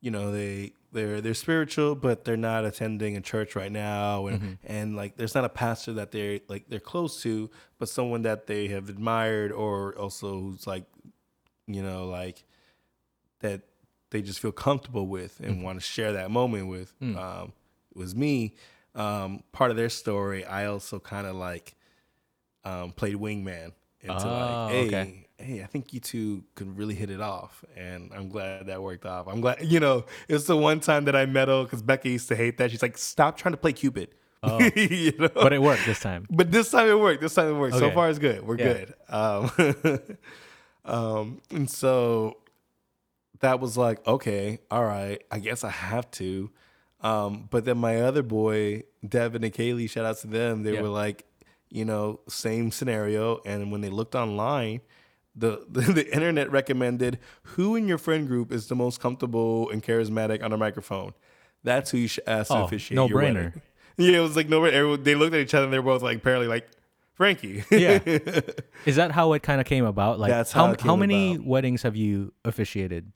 [0.00, 4.58] you know, they they're they're spiritual, but they're not attending a church right now, and
[4.64, 8.46] and like there's not a pastor that they're like they're close to, but someone that
[8.46, 10.84] they have admired or also who's like,
[11.66, 12.44] you know, like
[13.40, 13.62] that
[14.10, 16.92] they just feel comfortable with and want to share that moment with.
[17.16, 17.52] Um,
[17.94, 18.54] it was me.
[18.94, 21.76] Um, part of their story, I also kind of like
[22.64, 25.24] um, played wingman into Oh, like, hey, okay.
[25.38, 29.06] hey, I think you two could really hit it off, and I'm glad that worked
[29.06, 29.26] off.
[29.28, 32.36] I'm glad, you know, it's the one time that I meddle because Becca used to
[32.36, 32.70] hate that.
[32.70, 34.08] She's like, stop trying to play Cupid.
[34.74, 35.28] you know?
[35.34, 36.26] But it worked this time.
[36.30, 37.20] But this time it worked.
[37.20, 37.76] This time it worked.
[37.76, 38.46] So far, it's good.
[38.46, 38.72] We're Yeah.
[38.72, 38.94] good.
[39.10, 40.00] Um,
[40.84, 42.38] um, and so
[43.40, 46.50] that was like, okay, all right, I guess I have to.
[47.02, 50.62] Um, but then my other boy, Devin and Kaylee, shout out to them.
[50.62, 50.82] They Yeah.
[50.82, 51.24] were like,
[51.70, 53.40] you know, same scenario.
[53.46, 54.80] And when they looked online,
[55.34, 59.82] the, the the internet recommended who in your friend group is the most comfortable and
[59.82, 61.12] charismatic on a microphone.
[61.62, 63.14] That's who you should ask to Oh, officiate no brainer.
[63.34, 63.62] wedding.
[63.96, 64.64] Yeah, it was like no.
[64.64, 66.66] Everyone, they looked at each other and they were both like apparently like
[67.14, 67.64] Frankie.
[67.70, 67.98] Yeah.
[68.86, 70.18] Is that how it kind of came about?
[70.18, 71.46] Like, That's how how how many about.
[71.46, 73.12] weddings have you officiated?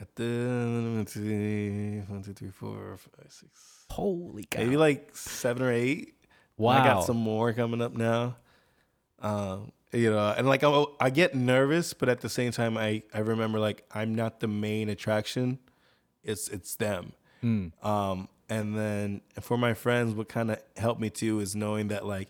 [0.00, 4.60] At the one, two, three, four, five, six, Holy cow!
[4.60, 6.14] maybe like seven or eight.
[6.60, 6.80] Wow.
[6.80, 8.36] I got some more coming up now.
[9.20, 13.02] Um, you know, and like I, I get nervous, but at the same time, I
[13.12, 15.58] I remember like I'm not the main attraction.
[16.22, 17.12] It's it's them.
[17.42, 17.72] Mm.
[17.84, 22.06] Um, and then for my friends, what kind of helped me too is knowing that
[22.06, 22.28] like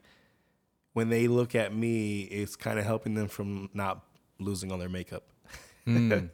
[0.93, 4.05] when they look at me, it's kind of helping them from not
[4.38, 5.25] losing all their makeup.
[5.87, 6.29] Mm.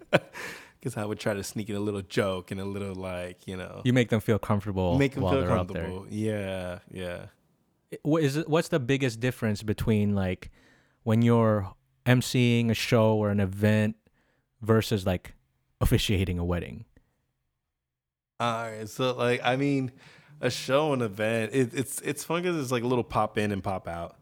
[0.80, 3.56] Because I would try to sneak in a little joke and a little like you
[3.56, 5.84] know You make them feel comfortable make them feel they're out there.
[5.84, 6.06] comfortable.
[6.10, 7.26] Yeah, yeah.
[8.02, 10.50] What is what's the biggest difference between like
[11.04, 11.72] when you're
[12.04, 13.96] emceeing a show or an event
[14.60, 15.34] versus like
[15.80, 16.84] officiating a wedding?
[18.38, 19.92] All right, so like I mean,
[20.40, 23.52] a show, an event, it, it's it's fun because it's like a little pop in
[23.52, 24.16] and pop out.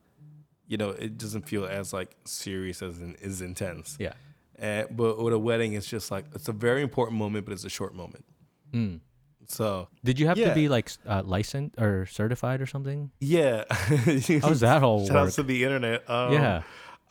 [0.67, 3.97] You know, it doesn't feel as like serious as in, is intense.
[3.99, 4.13] Yeah.
[4.61, 7.65] Uh, but with a wedding, it's just like it's a very important moment, but it's
[7.65, 8.25] a short moment.
[8.73, 9.01] Mm.
[9.47, 13.11] So Did you have to be like uh, licensed or certified or something?
[13.21, 16.09] yeah, How's that whole Shout out to the internet.
[16.09, 16.63] Um, yeah.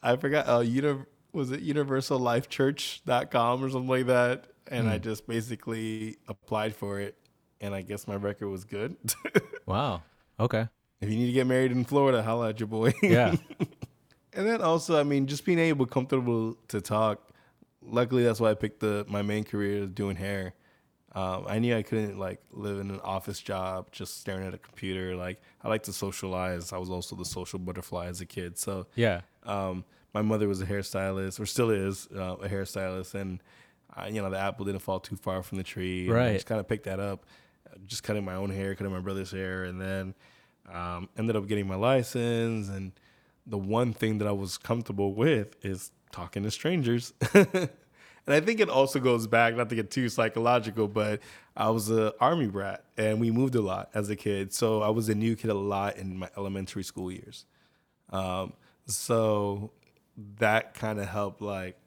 [0.02, 0.48] I forgot.
[0.50, 4.48] Uh, uni- was it universallifechurch.com or something like that?
[4.68, 5.04] And I Hmm.
[5.04, 7.16] just basically applied for it,
[7.62, 8.96] and I guess my record was good.
[9.66, 10.04] Wow.
[10.40, 10.68] Okay.
[11.00, 12.94] If you need to get married in Florida, holla at your boy.
[13.02, 13.34] Yeah.
[14.34, 17.30] and then also, I mean, just being able, comfortable to talk.
[17.82, 20.54] Luckily, that's why I picked the my main career is doing hair.
[21.16, 24.58] Um, I knew I couldn't like live in an office job just staring at a
[24.58, 25.16] computer.
[25.16, 26.74] Like I like to socialize.
[26.74, 28.58] I was also the social butterfly as a kid.
[28.58, 29.22] So Yeah.
[29.44, 33.42] um, my mother was a hairstylist, or still is uh, a hairstylist, and
[33.96, 36.08] I, you know the apple didn't fall too far from the tree.
[36.08, 36.34] and I Right.
[36.34, 37.26] just kind of picked that up,
[37.72, 40.16] uh, just cutting my own hair, cutting my brother's hair, and then
[40.72, 42.70] um, ended up getting my license.
[42.70, 42.92] And
[43.46, 47.14] the one thing that I was comfortable with is talking to strangers.
[48.26, 51.22] and I think it also goes back, not to get too psychological, but
[51.56, 54.54] I was an army brat, and we moved a lot as a kid.
[54.54, 57.46] So I was a new kid a lot in my elementary school years.
[58.10, 58.54] Um,
[58.86, 59.72] so
[60.40, 61.42] that kind of helped.
[61.42, 61.78] Like,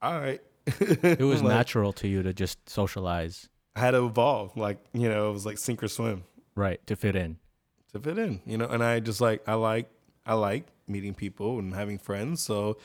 [0.00, 4.56] all right, It was Like, natural to you to just socialize, I had to evolve.
[4.56, 7.38] Like, you know, it was like sink or swim right, to fit in.
[7.92, 8.40] to fit in.
[8.44, 9.88] You know, and I just like I like
[10.26, 12.42] I like meeting people and having friends.
[12.42, 12.76] So,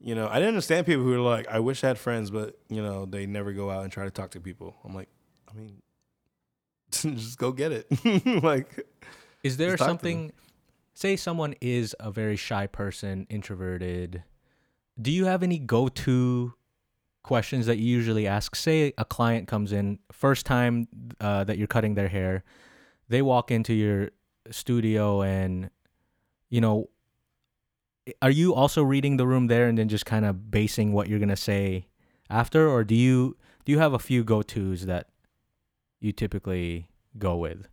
[0.00, 2.58] you know, I didn't understand people who were like, I wish I had friends, but
[2.68, 4.76] you know, they never go out and try to talk to people.
[4.84, 5.08] I'm like,
[5.50, 5.82] I mean,
[6.90, 7.86] just go get it.
[8.42, 8.86] like,
[9.42, 9.98] Is there Just talk to them.
[9.98, 10.32] something
[10.94, 14.22] say someone is a very shy person, introverted.
[15.00, 16.52] Do you have any go-to
[17.22, 18.54] questions that you usually ask?
[18.54, 20.88] Say a client comes in first time
[21.20, 22.44] uh, that you're cutting their hair.
[23.08, 24.10] They walk into your
[24.50, 25.70] studio and
[26.48, 26.90] you know
[28.22, 31.18] are you also reading the room there and then just kind of basing what you're
[31.18, 31.86] going to say
[32.28, 35.08] after or do you do you have a few go-tos that
[36.00, 37.66] you typically go with?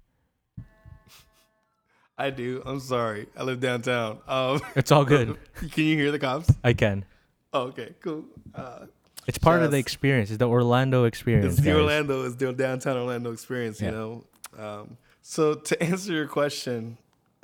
[2.17, 2.62] I do.
[2.65, 3.28] I'm sorry.
[3.38, 4.19] I live downtown.
[4.28, 5.38] Um, It's all good.
[5.71, 6.50] can you hear the cops?
[6.63, 7.06] I can.
[7.54, 8.26] Oh, okay, cool.
[8.56, 8.88] Uh,
[9.28, 10.30] It's part of the experience.
[10.30, 11.54] It's the Orlando experience.
[11.54, 11.76] it's the guys.
[11.80, 13.89] Orlando, it's the downtown Orlando experience, Yeah.
[13.89, 14.23] you know.
[14.58, 16.97] Um, so to answer your question,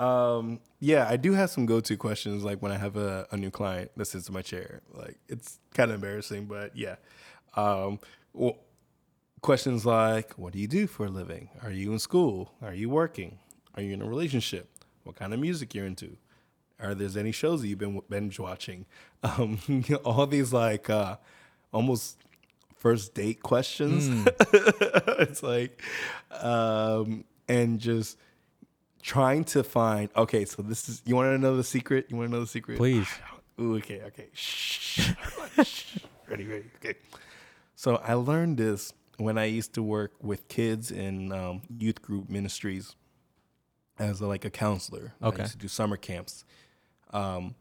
[0.04, 2.44] um, yeah, I do have some go-to questions.
[2.44, 5.60] Like when I have a, a new client that sits in my chair, like it's
[5.74, 6.96] kind of embarrassing, but yeah.
[7.56, 8.00] Um,
[8.34, 8.58] well,
[9.42, 11.50] questions like, "What do you do for a living?
[11.62, 12.52] Are you in school?
[12.62, 13.40] Are you working?
[13.76, 14.70] Are you in a relationship?
[15.04, 16.18] What kind of music you're into?
[16.80, 18.86] Are there any shows that you've been binge watching?
[19.26, 19.58] Um,
[20.04, 21.16] all these like uh,
[21.72, 22.18] almost
[22.76, 24.28] first date questions.
[24.52, 25.82] it's like,
[26.30, 28.18] um, and just
[29.04, 30.10] trying to find.
[30.16, 31.02] Okay, so this is.
[31.06, 32.08] You want to know the secret?
[32.10, 32.78] You want to know the secret?
[32.78, 33.08] Please.
[33.62, 34.30] Ooh, okay, okay.
[34.34, 35.12] Shh.
[35.64, 35.98] Shh.
[36.28, 36.66] ready, ready.
[36.78, 36.96] Okay.
[37.76, 42.30] So I learned this when I used to work with kids in um, youth group
[42.30, 42.96] ministries
[44.00, 45.14] as a, like a counselor.
[45.22, 45.42] I Okay.
[45.44, 46.46] used to do summer camps.
[47.12, 47.54] Um,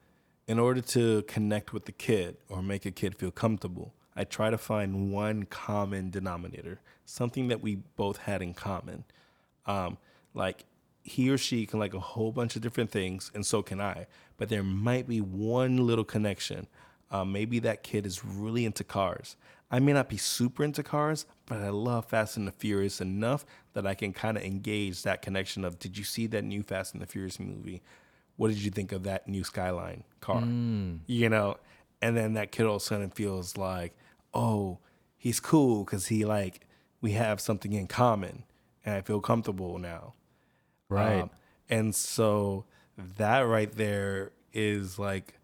[0.49, 4.49] in order to connect with the kid or make a kid feel comfortable, I try
[4.51, 9.05] to find one common denominator, something that we both had in common.
[9.67, 9.99] Um,
[10.35, 10.65] like
[11.03, 14.07] he or she can like a whole bunch of different things, and so can I.
[14.37, 16.69] But there might be one little connection.
[17.11, 19.37] Uh, maybe that kid is really into cars.
[19.71, 23.45] I may not be super into cars, but I love Fast and the Furious enough
[23.73, 26.93] that I can kind of engage that connection of, did you see that new Fast
[26.93, 27.83] and the Furious movie?
[28.37, 30.41] What did you think of that new Skyline car?
[31.07, 31.57] You know,
[32.01, 33.97] and then that kid all of a sudden feels like,
[34.35, 34.79] oh,
[35.17, 36.67] he's cool because he like
[37.01, 38.45] we have something in common,
[38.85, 40.15] and I feel comfortable now.
[40.93, 41.23] Right.
[41.23, 41.31] Um,
[41.69, 42.65] and so
[43.19, 45.39] that right there is like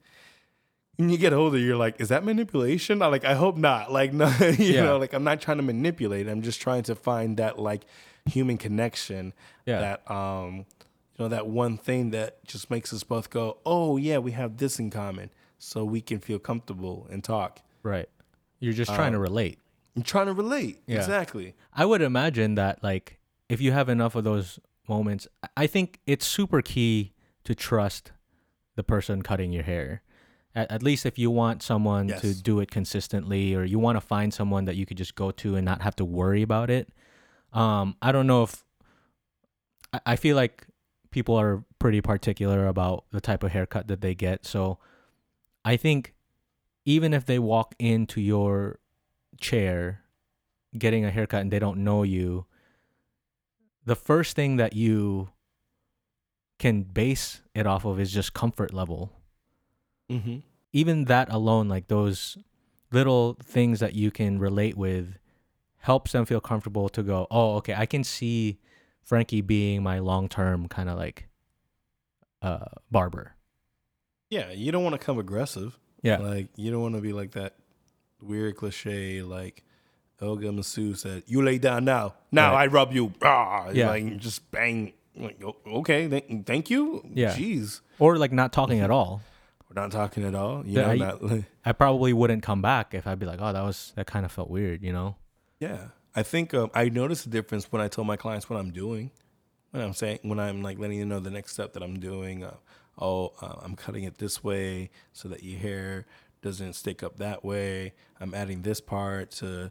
[0.96, 3.02] when you get older, you're like, is that manipulation?
[3.02, 3.92] I like, I hope not.
[3.98, 4.82] Like, no, you Yeah.
[4.84, 6.28] know, like I'm not trying to manipulate.
[6.28, 7.84] I'm just trying to find that like
[8.26, 9.32] human connection.
[9.64, 9.80] Yeah.
[9.80, 10.66] That um,
[11.16, 14.56] you know, that one thing that just makes us both go, oh yeah, we have
[14.58, 17.61] this in common, so we can feel comfortable and talk.
[17.82, 18.08] right.
[18.61, 19.61] You're just trying to relate.
[19.94, 20.80] I'm trying to relate.
[20.88, 20.96] Yeah.
[20.96, 21.54] Exactly.
[21.72, 24.58] I would imagine that like if you have enough of those
[24.88, 27.12] moments, I- think it's super key
[27.44, 28.12] to trust
[28.77, 30.03] the person cutting your hair.
[30.55, 34.01] At, at least if you want someone to do it consistently, or you want to
[34.01, 36.88] find someone that you could just go to and not have to worry about it.
[37.53, 38.64] Um, I don't know if
[39.92, 40.66] I, I feel like
[41.11, 44.44] people are pretty particular about the type of haircut that they get.
[44.44, 44.79] So
[45.64, 46.14] I think
[46.85, 48.79] even if they walk into your
[49.40, 50.03] chair
[50.77, 52.46] getting a haircut and they don't know you,
[53.88, 55.31] the first thing that you
[56.59, 59.11] can base it off of is just comfort level.
[60.11, 60.38] Mm-hmm.
[60.74, 62.37] Even that alone, like those
[62.92, 65.16] little things that you can relate with,
[65.79, 68.59] helps them feel comfortable to go, oh, okay, I can see
[69.03, 71.29] Frankie being my long term kind of like
[72.42, 73.37] uh, barber.
[74.29, 75.79] Yeah, you don't want to come aggressive.
[76.03, 76.18] Yeah.
[76.18, 77.55] Like you don't want to be like that
[78.20, 79.64] weird cliche like
[80.20, 82.14] Olga Masu said, "You lay down now.
[82.33, 82.64] Now Right.
[82.64, 83.88] I rub you." Ah, Yeah.
[83.88, 84.92] like just bang.
[85.16, 87.02] Like, okay, th- thank you.
[87.12, 87.35] Yeah.
[87.35, 89.20] Jeez, Or like not talking at all.
[89.68, 90.64] we're not talking at all.
[90.64, 90.96] You Yeah, know, I-
[91.31, 94.24] not, I probably wouldn't come back if I'd be like, oh, that was, that kind
[94.24, 95.16] of felt weird, you know?
[95.61, 95.88] yeah.
[96.16, 99.11] I think um, I notice a difference when I tell my clients what I'm doing.
[99.70, 102.42] When I'm saying when I'm like letting them know the next step that I'm doing.
[102.42, 102.54] Uh,
[102.98, 106.07] oh, uh, I'm cutting it this way so that your hair
[106.42, 107.92] doesn't stick up that way.
[108.20, 109.70] I'm adding this part to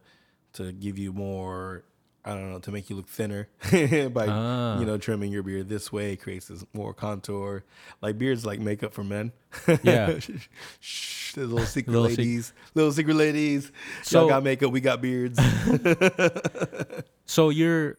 [0.54, 1.84] to give you more.
[2.26, 3.48] I don't know to make you look thinner
[4.10, 4.80] by Ah.
[4.80, 7.64] you know trimming your beard this way creates this more contour.
[8.02, 9.32] Like beards like makeup for men.
[9.82, 10.20] Yeah.
[10.82, 13.72] Shh, the little secret Little sec- ladies, little secret ladies.
[14.04, 15.40] So- Y'all got makeup, we got beards.
[17.26, 17.98] So you're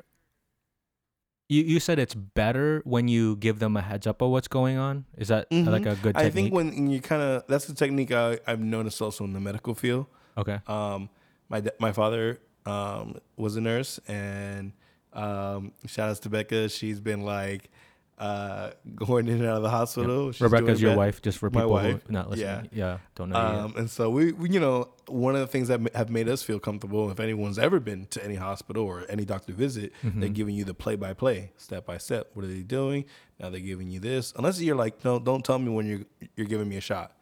[1.50, 4.76] you you said it's better when you give them a heads up of what's going
[4.78, 5.04] on.
[5.16, 5.66] Is that Mhm.
[5.68, 6.16] like a good technique?
[6.26, 9.40] I think when you kind of that's the technique I, I've noticed also in the
[9.40, 10.06] medical field.
[10.36, 10.60] okay.
[10.66, 11.08] Um,
[11.48, 14.72] my my father um, was a nurse, and
[15.12, 16.68] um, shout outs to Becca.
[16.68, 17.70] She's been like
[18.18, 20.32] uh, going in and out of the hospital.
[20.32, 20.98] She's Rebecca's your bad.
[20.98, 22.68] wife, just for My people wife, who not listening.
[22.72, 23.36] Yeah, yeah don't know.
[23.38, 26.42] Um, and so we, we, you know, one of the things that have made us
[26.42, 30.20] feel comfortable, if anyone's ever been to any hospital or any doctor visit, Mm-hmm.
[30.20, 32.30] they're giving you the play by play, step by step.
[32.34, 33.04] What are they doing?
[33.40, 34.32] Now they're giving you this.
[34.36, 37.12] Unless you're like, no, don't tell me when you're you're giving me a shot.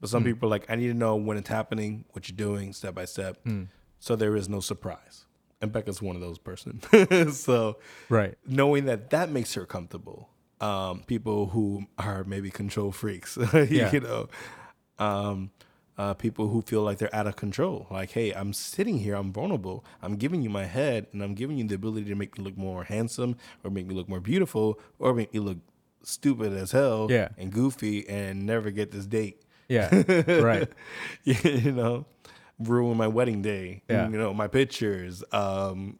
[0.00, 2.72] But some people are like, I need to know when it's happening, what you're doing,
[2.72, 3.64] step by step, Hmm.
[4.00, 5.24] so there is no surprise.
[5.62, 6.84] And Becca's one of those persons.
[7.38, 7.78] so
[8.10, 8.34] right.
[8.46, 10.28] knowing that that makes her comfortable.
[10.60, 13.90] Um, people who are maybe control freaks, Yeah.
[13.92, 14.28] you know,
[14.98, 15.50] um,
[15.96, 17.86] uh, people who feel like they're out of control.
[17.90, 19.84] Like, hey, I'm sitting here, I'm vulnerable.
[20.02, 22.56] I'm giving you my head, and I'm giving you the ability to make me look
[22.56, 25.58] more handsome, or make me look more beautiful, or make me look
[26.02, 27.28] stupid as hell, Yeah.
[27.38, 29.40] and goofy, and never get this date.
[29.68, 30.02] Yeah.
[30.42, 30.68] right.
[31.24, 32.06] you know,
[32.58, 33.82] ruin my wedding day.
[33.88, 34.08] Yeah.
[34.08, 35.24] you know, my pictures.
[35.32, 35.98] Um,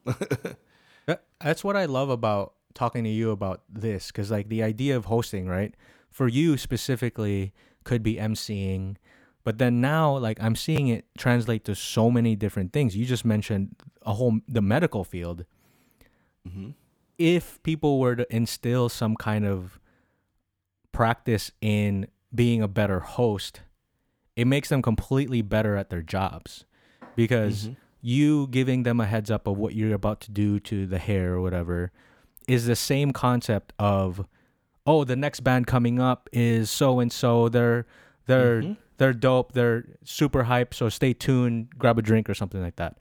[1.41, 5.07] that's what I love about talking to you about this because like the idea of
[5.07, 5.75] hosting right
[6.11, 7.53] for you specifically
[7.85, 8.97] could be emceeing
[9.45, 13.25] but then now like i'm seeing it translate to so many different things you just
[13.25, 15.45] mentioned a whole the medical field
[17.17, 19.79] if people were to instill some kind of
[20.93, 23.61] practice in being a better host
[24.37, 26.65] it makes them completely better at their jobs
[27.15, 27.75] because mm-hmm.
[28.01, 31.35] you giving them a heads up of what you're about to do to the hair
[31.35, 31.93] or whatever
[32.49, 34.27] is the same concept of
[34.87, 37.87] oh the next band coming up is so and so they're
[38.27, 38.73] they're mm-hmm.
[38.99, 39.53] they're dope.
[39.53, 40.75] They're super hype.
[40.75, 41.71] So stay tuned.
[41.79, 42.97] Grab a drink or something like that.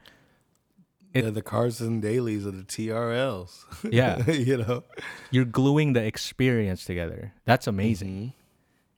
[1.14, 3.66] It- the Carson Dailies or the TRLs.
[3.92, 4.30] Yeah.
[4.32, 4.84] you know.
[5.32, 7.34] you're gluing the experience together.
[7.46, 8.43] That's amazing mm-hmm.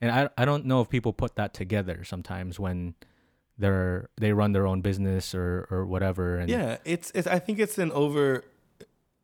[0.06, 2.94] And I, I don't know if people put that together sometimes when
[3.58, 7.58] they're they run their own business or or whatever and Yeah, it's, it's I think
[7.58, 8.44] it's an over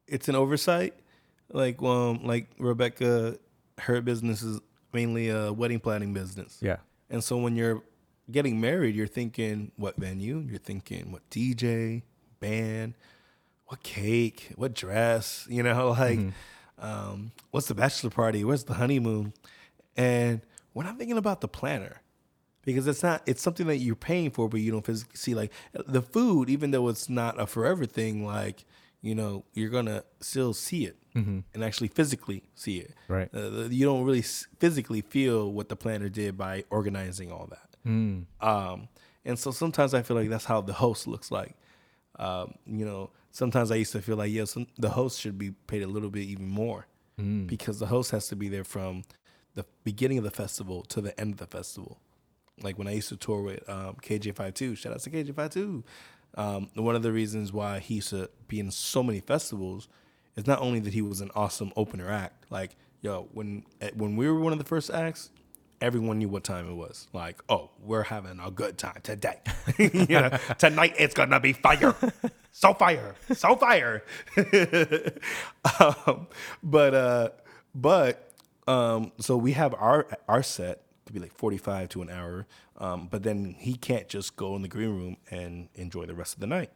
[0.06, 0.94] it's an oversight.
[1.52, 3.38] Like um like Rebecca
[3.78, 4.60] her business is
[4.92, 6.58] mainly a wedding planning business.
[6.60, 6.78] yeah
[7.10, 7.82] And so when you're
[8.30, 10.38] getting married, you're thinking what venue?
[10.48, 12.02] You're thinking what DJ,
[12.40, 12.94] band,
[13.66, 16.20] what cake, what dress, you know, like
[16.78, 18.44] um, what's the bachelor party?
[18.44, 19.34] Where's the honeymoon?
[19.96, 20.40] And
[20.72, 22.02] when I'm thinking about the planner,
[22.64, 25.34] because it's not it's something that you're paying for, but you don't physically see.
[25.34, 28.64] Like the food, even though it's not a forever thing, like
[29.00, 32.94] you know you're gonna still see it and actually physically see it.
[33.08, 33.28] Right.
[33.34, 34.22] Uh, you don't really
[34.58, 37.76] physically feel what the planner did by organizing all that.
[37.86, 38.24] Mm.
[38.40, 38.88] Um,
[39.24, 41.54] and so sometimes I feel like that's how the host looks like.
[42.18, 45.50] Um, you know, sometimes I used to feel like, yeah, some, the host should be
[45.66, 46.86] paid a little bit even more
[47.20, 47.46] Mm.
[47.46, 49.02] because the host has to be there from
[49.54, 51.98] the beginning of the festival to the end of the festival.
[52.62, 55.82] Like when I used to tour with um, KJ52, shout out to KJ52.
[56.34, 59.88] Um, one of the reasons why he used to be in so many festivals
[60.36, 62.46] is not only that he was an awesome opener act.
[62.50, 65.30] Like, yo, when eh, when we were one of the first acts,
[65.80, 67.08] everyone knew what time it was.
[67.12, 69.40] Like, oh, we're having a good time today.
[70.58, 71.94] tonight it's gonna be fire,
[72.52, 74.02] so fire, so fire.
[75.80, 76.28] um,
[76.62, 77.28] but uh,
[77.74, 78.31] but
[78.66, 82.46] um, so we have our our set could be like forty five to an hour.
[82.78, 86.34] Um, but then he can't just go in the green room and enjoy the rest
[86.34, 86.70] of the night,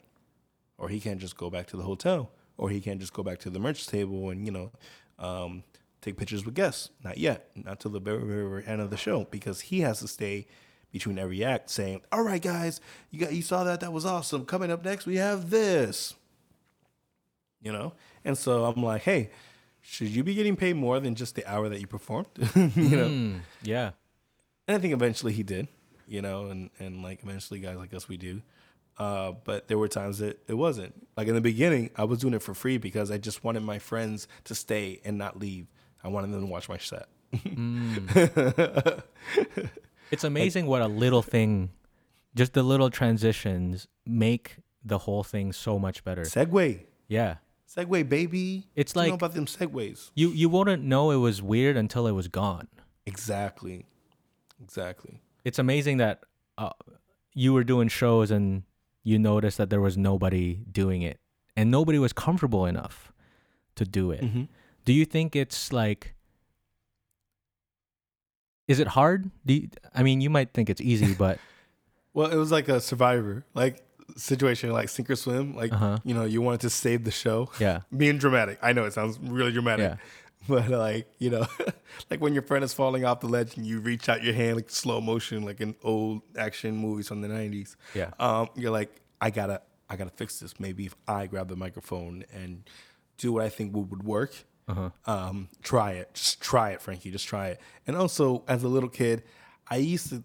[0.78, 3.38] or he can't just go back to the hotel, or he can't just go back
[3.40, 4.70] to the merch table and you know.
[5.18, 5.64] Um,
[6.02, 6.90] take pictures with guests.
[7.02, 10.08] Not yet, not till the very, very end of the show, because he has to
[10.08, 10.46] stay
[10.92, 12.80] between every act, saying, "All right, guys,
[13.10, 13.80] you got you saw that?
[13.80, 14.44] That was awesome.
[14.44, 16.14] Coming up next, we have this."
[17.60, 19.30] You know, and so I'm like, "Hey,
[19.86, 22.26] should you be getting paid more than just the hour that you performed?"
[22.56, 23.40] you know, Mm.
[23.62, 23.90] Yeah.
[24.68, 25.68] and I think eventually he did.
[26.08, 28.42] You know, and and like eventually guys like us we do.
[28.98, 30.94] Uh, but there were times that it wasn't.
[31.16, 33.78] Like in the beginning, I was doing it for free because I just wanted my
[33.78, 35.66] friends to stay and not leave.
[36.04, 37.06] I wanted them to watch my set.
[40.12, 41.70] It's amazing what a little thing,
[42.36, 46.22] just the little transitions make the whole thing so much better.
[46.22, 46.84] Segue.
[47.08, 47.36] Yeah.
[47.68, 48.68] Segue, baby.
[48.74, 50.10] It's like you know about them segues.
[50.14, 52.68] You you wouldn't know it was weird until it was gone.
[53.06, 53.86] Exactly.
[54.62, 55.20] Exactly.
[55.44, 56.24] It's amazing that
[56.58, 56.70] uh,
[57.34, 58.62] you were doing shows and
[59.02, 61.20] you noticed that there was nobody doing it
[61.56, 63.12] and nobody was comfortable enough
[63.76, 64.22] to do it.
[64.22, 64.44] Mm-hmm.
[64.84, 66.14] Do you think it's like
[68.68, 69.30] is it hard?
[69.44, 71.38] Do you, I mean, you might think it's easy, but
[72.16, 73.85] Well, it was like a survivor, like
[74.16, 75.54] situation, like sink or swim.
[75.56, 75.98] Like Uh-huh.
[76.04, 77.50] you know, you wanted to save the show.
[77.58, 77.80] yeah.
[77.96, 78.58] Being dramatic.
[78.62, 79.90] I know it sounds really dramatic.
[79.92, 79.96] Yeah.
[80.48, 81.44] But like, you know,
[82.10, 84.54] like when your friend is falling off the ledge and you reach out your hand
[84.54, 87.76] like slow motion, like in old action movies from the nineties.
[87.94, 88.10] Yeah.
[88.20, 90.60] Um, you're like, I gotta I gotta fix this.
[90.60, 92.62] Maybe if I grab the microphone and
[93.18, 94.34] do what I think would, would work.
[94.68, 94.90] Uh-huh.
[95.06, 96.14] Um, try it.
[96.14, 97.10] Just try it, Frankie.
[97.10, 97.60] Just try it.
[97.88, 99.24] And also, as a little kid,
[99.68, 100.22] I used to,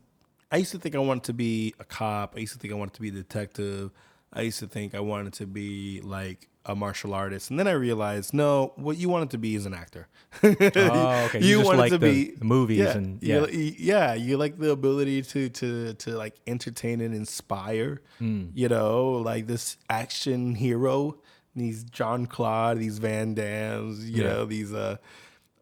[0.52, 2.34] I used to think I wanted to be a cop.
[2.36, 3.91] I used to think I wanted to be a detective.
[4.34, 7.49] I used to think I wanted to be like a martial artist.
[7.49, 10.08] And then I realized, no, what you wanted to be is an actor.
[10.43, 11.41] Oh, okay.
[11.41, 13.41] You just like the movies yeah, and- you- yeah.
[13.41, 18.02] y- yeah, you like the ability to to to like entertain and inspire.
[18.20, 18.47] Hmm.
[18.54, 21.18] You know, like this action hero,
[21.56, 24.30] these John Claude, these Van Dammes, you Yeah.
[24.30, 24.97] know, these uh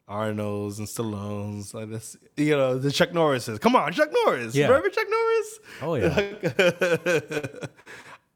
[0.10, 3.60] Arnolds and Stallones, like this, you know, the Chuck Norrises.
[3.62, 4.56] Come on, Chuck Norris.
[4.56, 4.68] Yeah.
[4.68, 5.60] Remember Chuck Norris?
[5.82, 7.42] Oh yeah.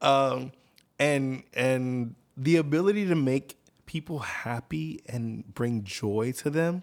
[0.00, 0.52] um,
[0.98, 6.82] and and the ability to make people happy and bring joy to them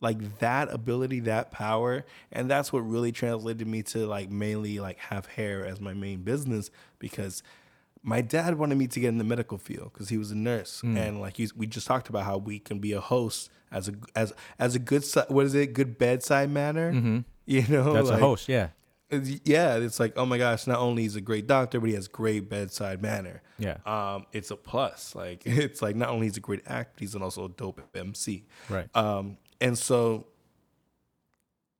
[0.00, 4.98] like that ability that power and that's what really translated me to like mainly like
[4.98, 7.42] have hair as my main business because
[8.08, 10.82] my dad wanted me to get in the medical field because he was a nurse
[10.82, 13.94] and like he's, we just talked about how we can be a host as a
[14.14, 18.48] as as a good what is it good bedside manner you know That's a host,
[18.48, 18.68] yeah.
[19.10, 21.94] it's- yeah, it's like, oh my gosh, not only is a great doctor, but he
[21.94, 23.40] has great bedside manner.
[23.58, 23.76] Yeah.
[23.86, 25.14] Um, it's a plus.
[25.14, 28.44] Like it's like not only he's a great actor, he's also a dope MC.
[28.68, 28.88] Right.
[28.96, 30.26] Um, and so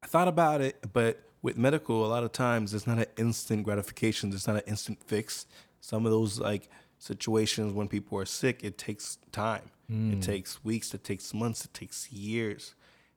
[0.03, 3.65] I thought about it, but with medical, a lot of times there's not an instant
[3.65, 4.31] gratification.
[4.31, 5.47] There's not an instant fix.
[5.87, 6.69] Some of those like
[6.99, 9.71] situations when people are sick, it takes time.
[9.89, 10.19] It hmm.
[10.19, 10.93] takes weeks.
[10.93, 11.65] It takes months.
[11.65, 12.75] It takes years,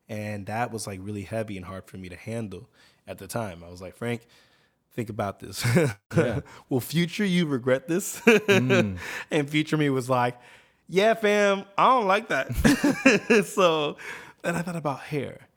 [0.08, 2.70] and that was like really heavy and hard for me to handle
[3.08, 3.64] at the time.
[3.66, 4.22] I was like, Frank,
[4.94, 5.66] think about this.
[6.70, 8.20] Will future you regret this?
[8.20, 8.98] Hmm.
[9.32, 10.38] and future me was like,
[10.88, 13.46] yeah, fam, I don't like that.
[13.48, 13.98] so
[14.44, 15.49] then I thought about hair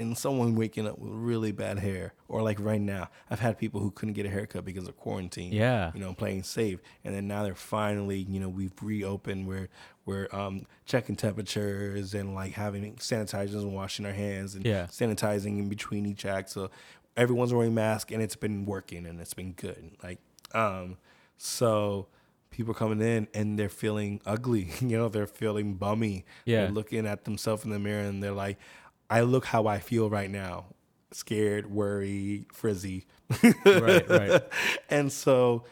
[0.00, 3.80] and someone waking up with really bad hair, or like right now, I've had people
[3.80, 5.52] who couldn't get a haircut because of quarantine.
[5.52, 5.92] Yeah.
[5.94, 9.46] you know, playing safe, and then now they're finally, you know, we've reopened.
[9.46, 9.68] We're
[10.06, 14.86] we're um, checking temperatures and like having sanitizers and washing our hands and Yeah.
[14.86, 16.50] sanitizing in between each act.
[16.50, 16.70] So
[17.16, 19.92] everyone's wearing masks, and it's been working, and it's been good.
[20.02, 20.18] Like,
[20.52, 20.96] um,
[21.36, 22.08] so
[22.50, 24.68] people coming in and they're feeling ugly.
[24.80, 26.24] You know, they're feeling bummy.
[26.44, 26.62] Yeah.
[26.62, 28.58] They're looking at themselves in the mirror and they're like,
[29.10, 30.66] I look how I feel right now.
[31.12, 33.06] scared, worried, frizzy.
[33.64, 34.42] Right, right.
[34.90, 35.64] and so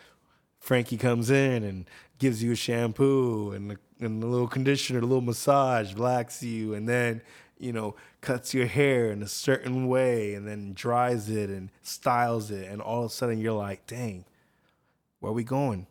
[0.59, 5.03] Frankie comes in and gives you a shampoo and a, and a little conditioner, a
[5.03, 7.23] little massage, relax you, and then
[7.59, 12.51] you know cuts your hair in a certain way, and then dries it and styles
[12.51, 14.25] it, and all of a sudden you're like, dang,
[15.21, 15.87] where are we going?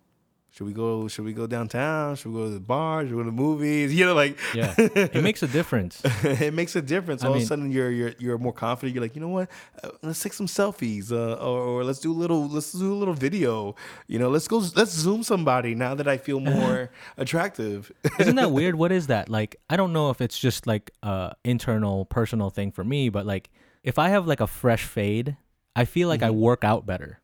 [0.58, 1.08] Should we go?
[1.08, 2.16] Should we go downtown?
[2.16, 3.04] Should we go to the bar?
[3.04, 3.94] Should we go to the movies?
[3.98, 6.02] You know, like Yeah, it makes a difference.
[6.24, 7.24] it makes a difference.
[7.24, 8.96] I All of a sudden, you're you're you're more confident.
[8.96, 9.50] You're like, you know what?
[9.84, 12.98] Uh, let's take some selfies, uh, or, or let's do a little let's do a
[12.98, 13.76] little video.
[14.08, 17.92] You know, let's go let's zoom somebody now that I feel more attractive.
[18.18, 18.74] Isn't that weird?
[18.74, 19.30] What is that?
[19.30, 23.28] Like, I don't know if it's just like a internal personal thing for me, but
[23.28, 23.52] like
[23.84, 25.38] if I have like a fresh fade,
[25.76, 27.22] I feel like I work out better.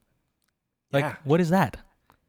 [0.92, 1.16] Like, Yeah.
[1.24, 1.78] what is that?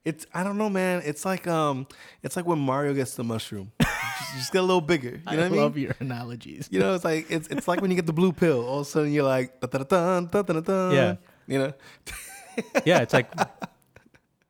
[0.05, 1.03] It's I don't know, man.
[1.05, 1.87] It's like um,
[2.23, 3.73] it's like when Mario gets the mushroom.
[3.81, 5.21] just, just get a little bigger.
[5.31, 5.83] You know what I mean?
[5.83, 6.69] your analogies.
[6.71, 8.67] You know, it's like it's it's like when you get the blue pill.
[8.67, 10.91] All of a sudden, you're like da da da da da da.
[10.91, 11.17] Yeah.
[11.47, 11.73] You know.
[12.85, 13.31] yeah, it's like,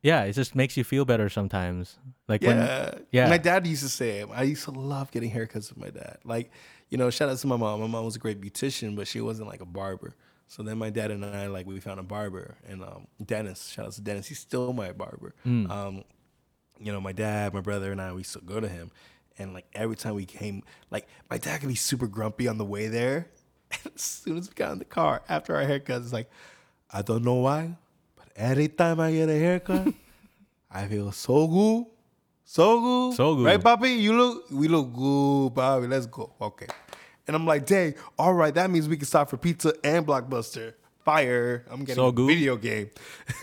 [0.02, 1.96] yeah, it just makes you feel better sometimes.
[2.28, 2.94] Like when, Yeah.
[3.10, 3.28] yeah.
[3.28, 4.28] My dad used to say it.
[4.32, 6.18] I used to love getting haircuts with my dad.
[6.24, 6.50] Like,
[6.90, 7.80] you know, shout out to my mom.
[7.80, 10.14] My mom was a great beautician, but she wasn't like a barber.
[10.46, 12.56] So then my dad and I, like, we found a barber.
[12.68, 14.26] And um, Dennis, shout out to Dennis.
[14.26, 15.34] He's still my barber.
[15.46, 15.70] Mm.
[15.70, 16.04] Um,
[16.78, 18.90] you know, my dad, my brother, and I, we still go to him.
[19.38, 22.64] And like every time we came, like, my dad could be super grumpy on the
[22.64, 23.28] way there.
[23.84, 26.30] And as soon as we got in the car after our haircuts, it's like,
[26.88, 27.76] I don't know why,
[28.14, 29.88] but every time I get a haircut,
[30.70, 31.86] I feel so good.
[32.44, 33.16] So good.
[33.16, 33.46] So good.
[33.46, 33.98] Right, Papi?
[33.98, 35.88] You look we look good, Bobby.
[35.88, 36.32] Let's go.
[36.40, 36.68] Okay.
[37.26, 40.74] And I'm like, dang, all right, that means we can stop for pizza and blockbuster.
[41.04, 41.64] Fire.
[41.70, 42.26] I'm getting So a good.
[42.28, 42.90] video game.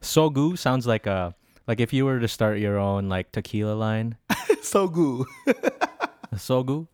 [0.00, 1.34] Sogu sounds like a
[1.66, 4.16] like if you were to start your own like tequila line.
[4.62, 5.26] so good.
[6.34, 6.86] Sogu.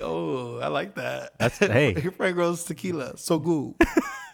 [0.00, 1.38] Oh, I like that.
[1.38, 1.94] That's- hey.
[2.02, 3.16] Your friend grows tequila.
[3.16, 3.74] So good.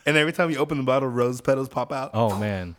[0.06, 2.10] and every time you open the bottle, rose petals pop out.
[2.14, 2.74] Oh man.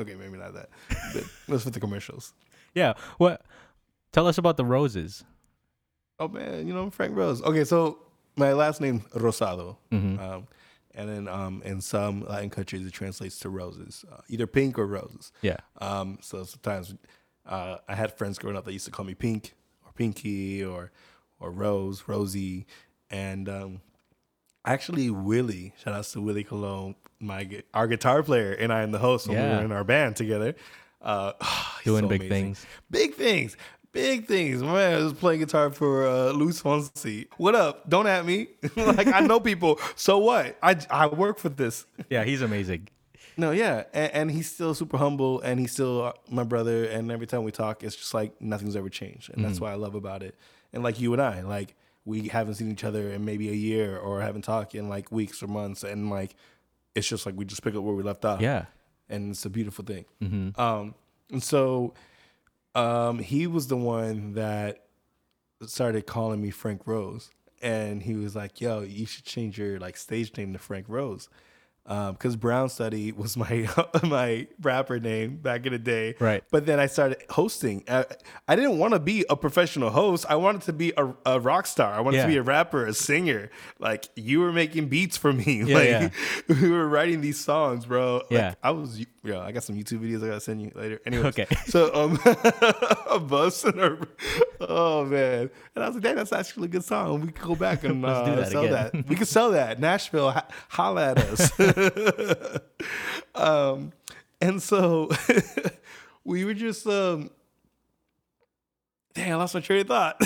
[0.00, 0.70] Okay, maybe not that.
[1.12, 2.32] But let's put the commercials.
[2.74, 2.94] Yeah.
[3.18, 3.42] What?
[4.12, 5.24] Tell us about the roses.
[6.20, 7.42] Oh man, you know I'm Frank Rose.
[7.42, 7.98] Okay, so
[8.36, 10.20] my last name Rosado, Mhm.
[10.20, 10.46] um,
[10.94, 14.86] and then um, in some Latin countries it translates to roses, uh, either pink or
[14.86, 15.32] roses.
[15.42, 15.56] Yeah.
[15.80, 16.94] Um, so sometimes
[17.46, 19.54] uh, I had friends growing up that used to call me Pink
[19.86, 20.92] or Pinky or
[21.38, 22.66] or Rose, Rosie,
[23.10, 23.80] and um,
[24.64, 25.72] actually Willie.
[25.82, 29.38] Shout out to Willie Cologne, my our guitar player, and I am the host when
[29.38, 30.54] we were in our band together.
[31.00, 31.32] Uh,
[31.78, 32.44] he's Doing so big amazing.
[32.44, 32.66] things.
[32.90, 33.56] Big things.
[33.92, 34.62] Big things.
[34.62, 37.26] Man was playing guitar for uh, Luis Fonsi.
[37.38, 37.88] What up?
[37.88, 38.46] Don't at me.
[38.76, 39.80] like I know people.
[39.96, 40.56] So what?
[40.62, 41.86] I I work for this.
[42.08, 42.88] Yeah, he's amazing.
[43.36, 46.84] No, yeah, and, and he's still super humble, and he's still my brother.
[46.84, 49.74] And every time we talk, it's just like nothing's ever changed, and that's what I
[49.74, 50.36] love about it.
[50.72, 51.74] And like you and I, like
[52.04, 55.42] we haven't seen each other in maybe a year, or haven't talked in like weeks
[55.42, 56.36] or months, and like
[56.94, 58.40] it's just like we just pick up where we left off.
[58.40, 58.66] Yeah.
[59.08, 60.04] and it's a beautiful thing.
[60.22, 60.60] Mm-hmm.
[60.60, 60.94] Um,
[61.30, 61.94] and so
[62.74, 64.84] um, he was the one that
[65.66, 69.96] started calling me Frank Rose, and he was like, "Yo, you should change your like
[69.96, 71.28] stage name to Frank Rose."
[71.84, 73.68] Because Brown Study was my
[74.04, 76.44] my rapper name back in the day, Right.
[76.50, 77.82] But then I started hosting.
[77.88, 78.04] I,
[78.46, 80.24] I didn't want to be a professional host.
[80.28, 81.92] I wanted to be a, a rock star.
[81.92, 82.22] I wanted Yeah.
[82.24, 83.50] to be a rapper, a singer.
[83.80, 85.64] Like you were making beats for me.
[85.70, 86.10] Yeah, like yeah.
[86.62, 88.16] we were writing these songs, bro.
[88.16, 88.54] Like, Yeah.
[88.62, 91.00] I was, yeah, I got some YouTube videos I gotta send you later.
[91.04, 91.46] Anyway, Okay.
[91.66, 92.18] So, um,
[93.10, 93.98] a bus and a,
[94.60, 97.20] oh man, and I was like, "Dang, that's actually a good song.
[97.20, 99.08] We could go back and Let's do uh, that sell again." that.
[99.08, 99.78] We could sell that.
[99.80, 101.50] Nashville, ho- holla at us."
[103.34, 103.92] um,
[104.40, 105.10] and so
[106.24, 107.30] we were just, um,
[109.14, 110.16] dang, I lost my train of thought.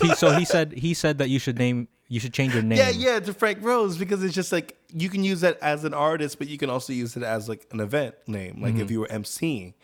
[0.00, 2.78] He, so he said he said that you should name you should change your name.
[2.78, 5.92] Yeah, yeah, to Frank Rose because it's just like you can use that as an
[5.92, 8.82] artist, but you can also use it as like an event name, like Mm-hmm.
[8.82, 9.74] if you were emceeing.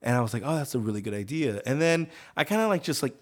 [0.00, 1.62] And I was like, oh, that's a really good idea.
[1.64, 3.14] And then I kind of like just like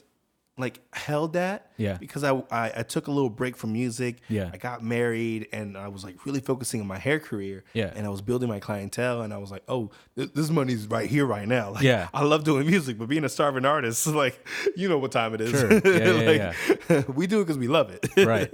[0.59, 1.97] like held that, Yeah.
[1.99, 4.19] because I, I I took a little break from music.
[4.29, 4.51] Yeah.
[4.53, 7.65] I got married, and I was like really focusing on my hair career.
[7.73, 7.91] Yeah.
[7.97, 11.09] and I was building my clientele, and I was like, oh, th- this money's right
[11.09, 11.71] here, right now.
[11.71, 12.09] Like, Yeah.
[12.13, 14.47] I love doing music, but being a starving artist, like
[14.77, 15.51] you know what time it is.
[15.51, 15.73] Sure.
[15.85, 16.53] Yeah, yeah,
[16.91, 18.27] like, we do it because we love it.
[18.27, 18.53] Right.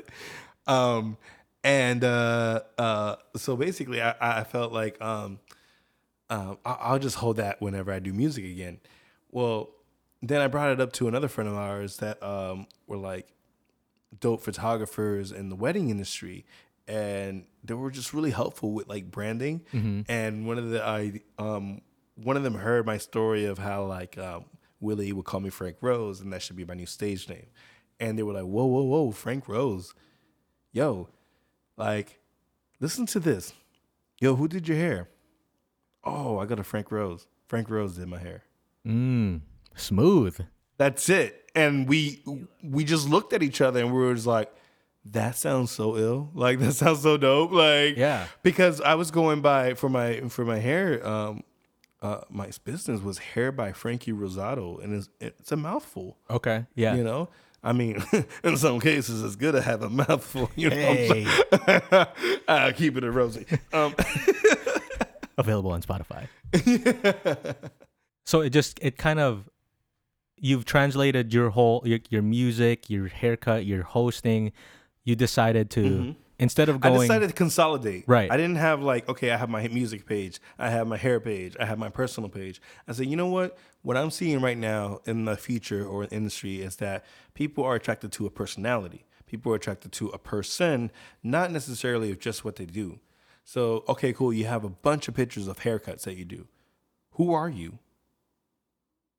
[0.68, 1.16] um,
[1.64, 5.40] and uh, uh, so basically, I, I felt like um,
[6.30, 8.78] um, I- I'll just hold that whenever I do music again.
[9.32, 9.70] Well,
[10.22, 13.32] then I brought it up to another friend of ours that um, were like
[14.18, 16.44] dope photographers in the wedding industry,
[16.86, 19.62] and they were just really helpful with like branding.
[20.08, 21.82] And one of the I um,
[22.16, 24.46] one of them heard my story of how like um,
[24.80, 27.46] Willie would call me Frank Rose, and that should be my new stage name.
[28.00, 29.94] And they were like, "Whoa, whoa, whoa, Frank Rose,
[30.72, 31.08] yo."
[31.76, 32.18] Like,
[32.80, 33.52] listen to this.
[34.20, 35.08] Yo, who did your hair?
[36.02, 37.28] Oh, I got a Frank Rose.
[37.46, 38.42] Frank Rose did my hair.
[38.84, 39.42] Mm,
[39.78, 40.38] smooth.
[40.76, 41.50] That's it.
[41.54, 42.22] And we
[42.62, 44.52] we just looked at each other and we were just like,
[45.06, 46.30] that sounds so ill.
[46.34, 47.50] Like that sounds so dope.
[47.52, 48.26] Like Yeah.
[48.42, 51.04] because I was going by for my for my hair.
[51.06, 51.42] Um,
[52.00, 56.16] uh, my business was hair by Frankie Rosado, and it's it's a mouthful.
[56.30, 56.64] Okay.
[56.76, 56.94] Yeah.
[56.94, 57.28] You know,
[57.64, 58.04] I mean,
[58.44, 60.48] in some cases, it's good to have a mouthful.
[60.56, 61.26] You know, Hey.
[62.46, 63.46] uh, keep it a rosy.
[63.72, 63.96] Um,
[65.38, 66.28] Available on Spotify.
[68.26, 69.48] so it just it kind of
[70.40, 74.52] you've translated your whole your, your music, your haircut, your hosting.
[75.04, 76.86] You decided to instead of Mm-hmm.
[76.86, 78.04] I going decided to consolidate.
[78.06, 78.30] Right.
[78.30, 81.56] I didn't have like, okay, I have my music page, I have my hair page,
[81.58, 82.60] I have my personal page.
[82.86, 83.58] I said, you know what?
[83.82, 88.12] What I'm seeing right now in the future or industry is that people are attracted
[88.12, 89.06] to a personality.
[89.26, 90.90] People are attracted to a person,
[91.22, 92.98] not necessarily of just what they do.
[93.44, 94.32] So, okay, cool.
[94.32, 96.48] You have a bunch of pictures of haircuts that you do.
[97.12, 97.78] Who are you?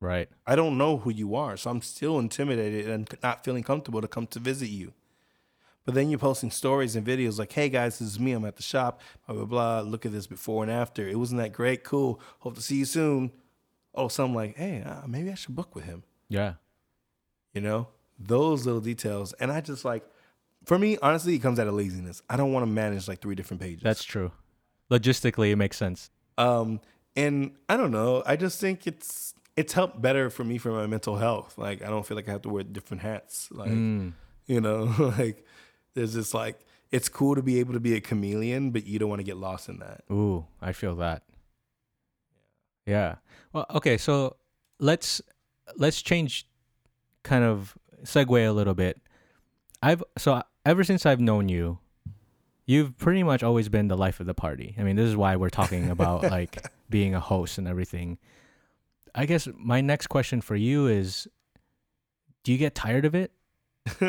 [0.00, 0.28] Right.
[0.46, 4.08] I don't know who you are, so I'm still intimidated and not feeling comfortable to
[4.08, 4.92] come to visit you.
[5.84, 8.32] But then you're posting stories and videos like, "Hey guys, this is me.
[8.32, 9.00] I'm at the shop.
[9.26, 9.80] Blah blah blah.
[9.80, 11.08] Look at this before and after.
[11.08, 11.84] It wasn't that great.
[11.84, 12.20] Cool.
[12.40, 13.32] Hope to see you soon."
[13.94, 16.54] Oh, something like, "Hey, uh, maybe I should book with him." Yeah.
[17.54, 17.88] You know,
[18.18, 19.32] those little details.
[19.34, 20.04] And I just like,
[20.64, 22.22] for me, honestly, it comes out of laziness.
[22.28, 23.82] I don't want to manage like three different pages.
[23.82, 24.30] That's true.
[24.90, 26.10] Logistically, it makes sense.
[26.38, 26.80] Um,
[27.16, 28.22] and I don't know.
[28.26, 31.56] I just think it's it's helped better for me for my mental health.
[31.58, 33.48] Like I don't feel like I have to wear different hats.
[33.50, 34.12] Like Mm.
[34.46, 34.82] you know,
[35.18, 35.44] like
[35.94, 36.58] there's just like
[36.90, 39.36] it's cool to be able to be a chameleon, but you don't want to get
[39.36, 40.02] lost in that.
[40.10, 41.22] Ooh, I feel that.
[42.86, 43.16] Yeah.
[43.52, 44.36] Well, okay, so
[44.78, 45.20] let's
[45.76, 46.46] let's change
[47.22, 49.00] kind of segue a little bit.
[49.82, 51.78] I've so ever since I've known you,
[52.66, 54.74] you've pretty much always been the life of the party.
[54.78, 58.18] I mean, this is why we're talking about like being a host and everything.
[59.14, 61.26] I guess my next question for you is
[62.44, 63.32] do you get tired of it?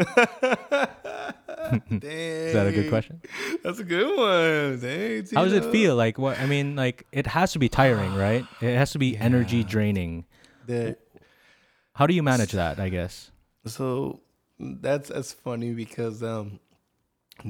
[1.91, 3.21] Is that a good question?
[3.63, 4.79] That's a good one.
[4.79, 5.95] Dang, How does it feel?
[5.95, 8.45] Like what I mean, like it has to be tiring, right?
[8.61, 10.25] It has to be energy draining.
[10.67, 10.97] The-
[11.93, 12.79] How do you manage that?
[12.79, 13.31] I guess.
[13.65, 14.21] So
[14.59, 16.59] that's that's funny because um,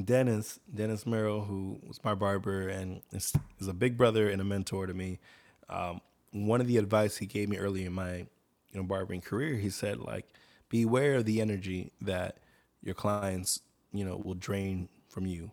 [0.06, 4.46] Dennis Dennis Merrill, who was my barber and is, is a big brother and a
[4.46, 5.20] mentor to me.
[5.70, 6.02] Um,
[6.32, 8.28] one of the advice he gave me early in my you
[8.76, 10.28] know barbering career, he said like,
[10.70, 12.38] beware of the energy that
[12.82, 13.62] your clients
[13.92, 15.52] you know will drain from you,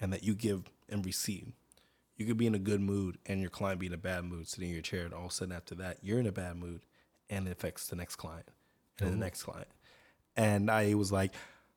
[0.00, 1.52] and that you give and receive.
[2.16, 4.46] You could be in a good mood and your client be in a bad mood,
[4.46, 6.56] sitting in your chair, and all of a sudden after that, you're in a bad
[6.56, 6.82] mood,
[7.30, 8.46] and it affects the next client
[8.98, 9.20] and the mm-hmm.
[9.20, 9.68] next client.
[10.36, 11.32] And I was like,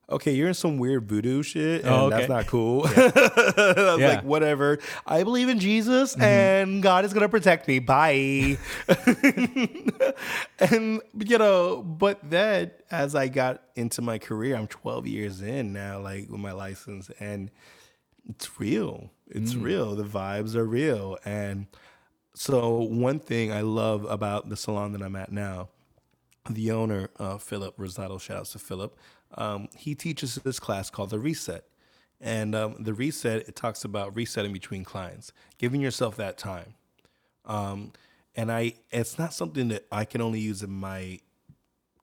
[0.09, 2.85] okay, you're in some weird voodoo shit, and Oh, that's not cool.
[2.87, 3.11] I
[3.77, 4.07] was Yeah.
[4.07, 4.79] like, whatever.
[5.07, 7.79] I believe in Jesus, and God is gonna protect me.
[7.79, 8.57] Bye.
[10.59, 15.73] and you know, but then as I got into my career, I'm 12 years in
[15.73, 17.49] now, like with my license, and
[18.29, 19.09] it's real.
[19.29, 19.95] It's real.
[19.95, 21.67] The vibes are real, and
[22.35, 25.69] so one thing I love about the salon that I'm at now,
[26.49, 28.97] the owner, uh, Philip Rosato, shout outs to Philip.
[29.35, 31.63] Um, he teaches this class called the Reset,
[32.21, 36.75] and um, the Reset it talks about resetting between clients, giving yourself that time.
[37.45, 37.91] Um,
[38.35, 41.19] and I, it's not something that I can only use in my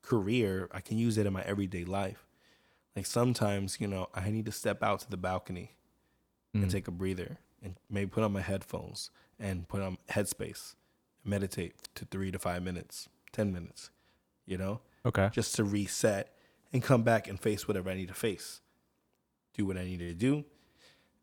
[0.02, 0.68] career.
[0.72, 2.26] I can use it in my everyday life.
[2.96, 5.72] Like sometimes, you know, I need to step out to the balcony
[6.52, 10.74] and take a breather and maybe put on my headphones and put on headspace,
[11.24, 13.90] meditate to three to five minutes, 10 minutes,
[14.46, 15.30] you know, Okay.
[15.32, 16.34] just to reset
[16.72, 18.60] and come back and face whatever I need to face,
[19.54, 20.44] do what I need to do,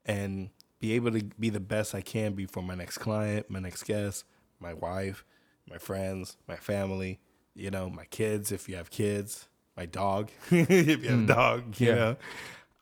[0.06, 3.60] and be able to be the best I can be for my next client, my
[3.60, 4.26] next guest,
[4.60, 5.24] my wife,
[5.70, 7.20] my friends, my family,
[7.56, 11.80] you know, my kids, if you have kids, my dog, if you have a dog,
[11.80, 12.16] you Yeah.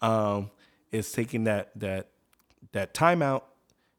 [0.01, 0.51] know, um,
[0.91, 2.09] is taking that, that,
[2.74, 3.47] that time out.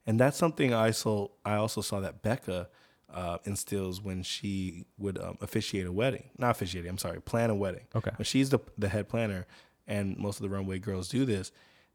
[0.05, 2.69] And that's something I saw, I also saw that Becca,
[3.13, 6.29] uh, instills when she would um, officiate a wedding.
[6.37, 7.85] Not officiate, I'm sorry, plan a wedding.
[7.95, 8.11] Okay.
[8.17, 9.45] When she's the the head planner,
[9.87, 11.51] and most of the runway girls do this,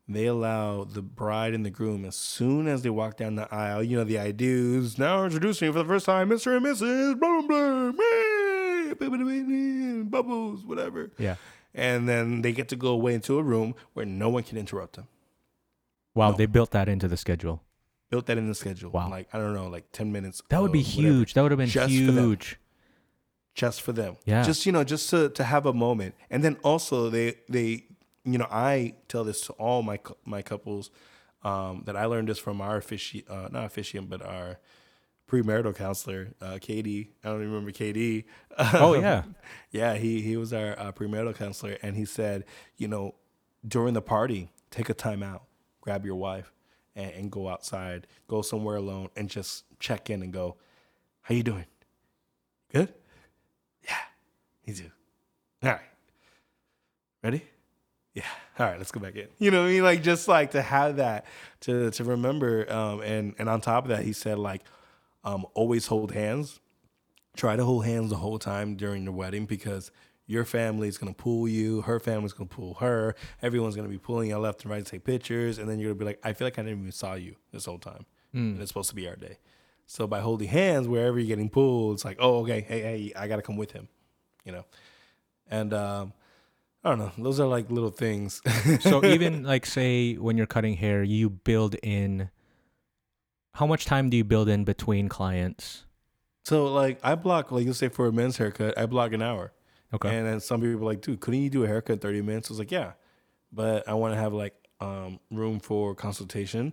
[0.08, 3.82] they allow the bride and the groom as soon as they walk down the aisle.
[3.82, 4.98] You know the I do's.
[4.98, 6.56] Now introducing you for the first time, Mr.
[6.56, 7.18] and Mrs.
[7.20, 8.82] Blah blah blah,
[10.04, 11.10] bubbles, whatever.
[11.18, 11.36] Yeah.
[11.74, 14.96] And then they get to go away into a room where no one can interrupt
[14.96, 15.08] them.
[16.14, 16.36] Wow, No.
[16.36, 17.62] they built that into the schedule.
[18.12, 18.90] Built that in the schedule.
[18.90, 19.08] Wow.
[19.08, 20.42] Like I don't know, like ten minutes.
[20.50, 21.00] That would be whatever.
[21.00, 21.32] huge.
[21.34, 22.58] That would have been Just for huge.
[23.54, 24.18] just for them.
[24.26, 24.42] Yeah.
[24.42, 26.14] Just you know, just to to have a moment.
[26.30, 27.86] And then also they they
[28.24, 30.90] you know, I tell this to all my my couples
[31.42, 34.58] um, that I learned this from our offici- uh, not officiant, but our
[35.28, 37.14] premarital counselor, uh, Katie.
[37.24, 38.26] I don't even remember Katie.
[38.58, 39.22] Oh, yeah.
[39.70, 39.94] yeah.
[39.94, 42.44] He he was our uh, premarital counselor, and he said,
[42.76, 43.14] you know,
[43.66, 45.44] during the party, take a time out,
[45.80, 46.52] grab your wife,
[46.94, 50.56] and, and go outside, go somewhere alone, and just check in and go,
[51.22, 51.66] how you doing?
[52.72, 52.92] Good.
[53.84, 53.96] Yeah,
[54.66, 54.90] me too.
[55.62, 55.80] All right.
[57.22, 57.44] Ready?
[58.14, 58.24] Yeah.
[58.58, 59.28] All right, let's go back in.
[59.38, 59.82] You know what I mean?
[59.82, 61.24] Like just like to have that
[61.60, 62.70] to to remember.
[62.70, 64.62] Um and and on top of that, he said like
[65.24, 66.60] um always hold hands.
[67.36, 69.90] Try to hold hands the whole time during the wedding because
[70.32, 74.38] your family's gonna pull you, her family's gonna pull her, everyone's gonna be pulling you
[74.38, 76.58] left and right to take pictures, and then you're gonna be like, I feel like
[76.58, 78.06] I never even saw you this whole time.
[78.34, 79.36] And it's supposed to be our day.
[79.86, 83.28] So by holding hands wherever you're getting pulled, it's like, oh, okay, hey, hey, I
[83.28, 83.88] gotta come with him,
[84.44, 84.64] you know.
[85.50, 86.14] And um,
[86.82, 88.40] I don't know, those are like little things.
[88.80, 92.30] so even like say when you're cutting hair, you build in
[93.52, 95.84] how much time do you build in between clients?
[96.44, 99.52] so like I block, like let's say for a men's haircut, I block an hour.
[99.94, 100.16] Okay.
[100.16, 102.50] And then some people are like, dude, couldn't you do a haircut in 30 minutes?
[102.50, 102.92] I was like, yeah,
[103.52, 106.72] but I want to have like um, room for consultation.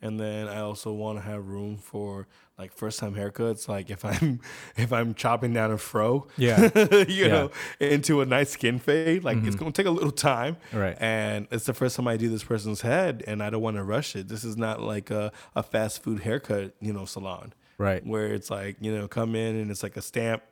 [0.00, 2.26] And then I also want to have room for
[2.58, 3.68] like first time haircuts.
[3.68, 4.40] Like if I'm
[4.76, 6.68] if I'm chopping down a fro, Yeah.
[7.08, 7.50] you know,
[7.80, 9.60] into a nice skin fade, like it's Mhm.
[9.60, 10.56] gonna take a little time.
[10.72, 10.96] right.
[11.00, 13.84] And it's the first time I do this person's head, and I don't want to
[13.84, 14.28] rush it.
[14.28, 18.04] This is not like a, a fast food haircut, you know, salon Right.
[18.06, 20.42] where it's like you know come in and it's like a stamp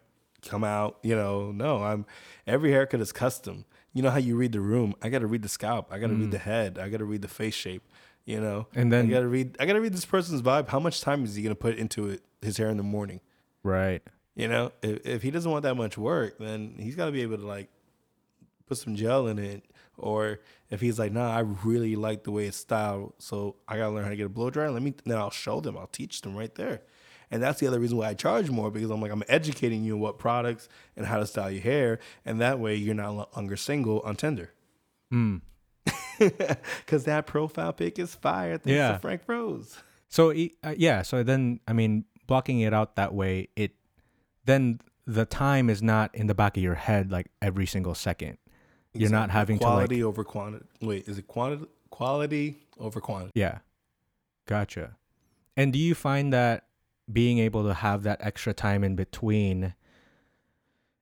[0.46, 2.04] come out you know no i'm
[2.46, 3.64] every haircut is custom.
[3.94, 4.94] You know how you read the room?
[5.02, 5.92] I gotta read the scalp.
[5.92, 6.42] I gotta read the mm.
[6.42, 6.78] head.
[6.78, 7.82] I gotta read the face shape
[8.24, 8.66] you know?
[8.74, 10.68] And then i gotta read i gotta read this person's vibe.
[10.68, 13.20] How much time is he gonna put into it his hair in the morning?
[13.62, 14.02] Right.
[14.34, 17.36] you know if, if he doesn't want that much work then he's gotta be able
[17.36, 17.68] to like
[18.66, 19.64] put some gel in it.
[19.98, 20.40] Or
[20.70, 24.04] if he's like nah i really like the way it's styled so i gotta learn
[24.04, 24.70] how to get a blow dryer.
[24.70, 25.76] Let me then i'll show them.
[25.76, 26.82] I'll teach them right there
[27.32, 29.94] and that's the other reason why i charge more because i'm like i'm educating you
[29.94, 33.56] on what products and how to style your hair and that way you're not longer
[33.56, 34.50] single on tinder
[35.12, 35.40] Mm.
[36.18, 38.92] because that profile pic is fire thanks Yeah.
[38.92, 39.76] to frank rose
[40.08, 43.72] So uh, yeah, so then I mean, blocking it out that way, it
[44.44, 48.36] then the time is not in the back of your head like every single second.
[48.94, 49.38] You're not Exactly.
[49.38, 53.58] having to quality over quantity wait is it quantity quality over quantity Yeah.
[54.46, 54.96] Gotcha.
[55.56, 56.64] And do you find that
[57.12, 59.74] being able to have that extra time in between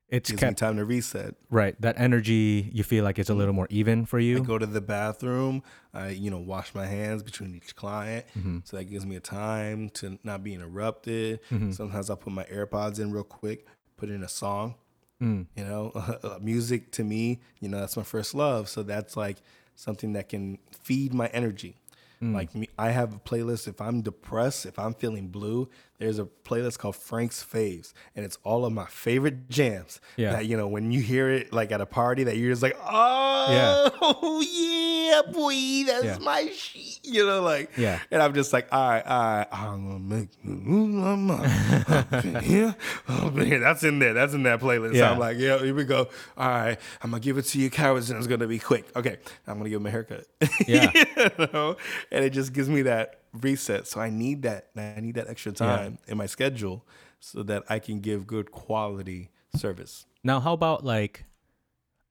[0.09, 3.53] it's gives me time to reset right, that energy you feel like it's a little
[3.53, 4.37] more even for you.
[4.37, 5.63] I go to the bathroom.
[5.93, 8.25] I, you know, wash my hands between each client.
[8.37, 8.67] Mhm.
[8.67, 11.39] So that gives me a time to not be interrupted.
[11.49, 11.73] Mhm.
[11.73, 14.75] Sometimes I'll put my AirPods in real quick, put in a song.
[15.21, 15.45] Mm.
[15.55, 15.93] You know,
[16.41, 18.67] music to me, you know, that's my first love.
[18.67, 19.37] So that's like
[19.75, 21.77] something that can feed my energy.
[22.21, 22.35] Mm.
[22.35, 23.67] Like me, I have a playlist.
[23.67, 28.37] If I'm depressed, if I'm feeling blue, there's a playlist called Frank's Faves, and it's
[28.43, 29.99] all of my favorite jams.
[30.17, 30.33] Yeah.
[30.33, 32.77] That you know, when you hear it like at a party, that you're just like,
[32.79, 34.90] oh yeah,
[35.33, 36.17] boy, that's Yeah.
[36.21, 36.99] my shit.
[37.03, 37.99] You know, like Yeah.
[38.11, 41.45] And I'm just like, all right, all right, I'm gonna make you mind.
[41.91, 42.75] Up in here,
[43.07, 43.59] up in here.
[43.59, 44.13] That's in there.
[44.13, 44.93] That's in that playlist.
[44.95, 45.11] Yeah.
[45.11, 46.07] I'm like, yeah, here we go.
[46.37, 48.85] All right, I'm gonna give it to you, cowards, and it's gonna be quick.
[48.95, 50.25] Okay, I'm gonna give him a haircut.
[50.67, 50.91] Yeah.
[50.93, 51.75] you know,
[52.11, 53.87] and it just gives me that reset.
[53.87, 54.67] So I need that.
[54.77, 56.85] I need that extra time in my schedule
[57.19, 60.05] so that I can give good quality service.
[60.23, 61.25] Now, how about like,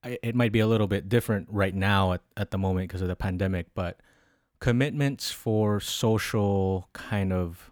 [0.05, 3.09] it might be a little bit different right now at, at the moment because of
[3.09, 3.99] the pandemic, but
[4.59, 7.71] commitments for social kind of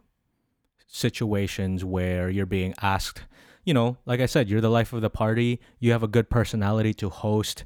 [0.87, 3.22] situations where you're being asked,
[3.64, 6.31] you know, like I said, you're the life of the party, you have a good
[6.31, 7.64] personality to host.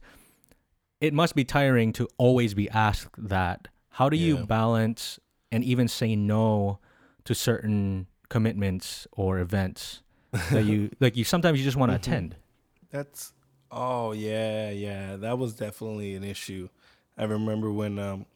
[1.00, 3.68] It must be tiring to always be asked that.
[3.90, 5.18] How do you balance
[5.50, 6.78] and even say no
[7.24, 10.02] to certain commitments or events
[10.50, 12.00] that you like you sometimes you just want to Mhm.
[12.00, 12.36] attend
[12.90, 13.34] That's
[13.72, 15.16] oh yeah, yeah.
[15.16, 16.68] That was definitely an issue.
[17.18, 18.26] I remember when um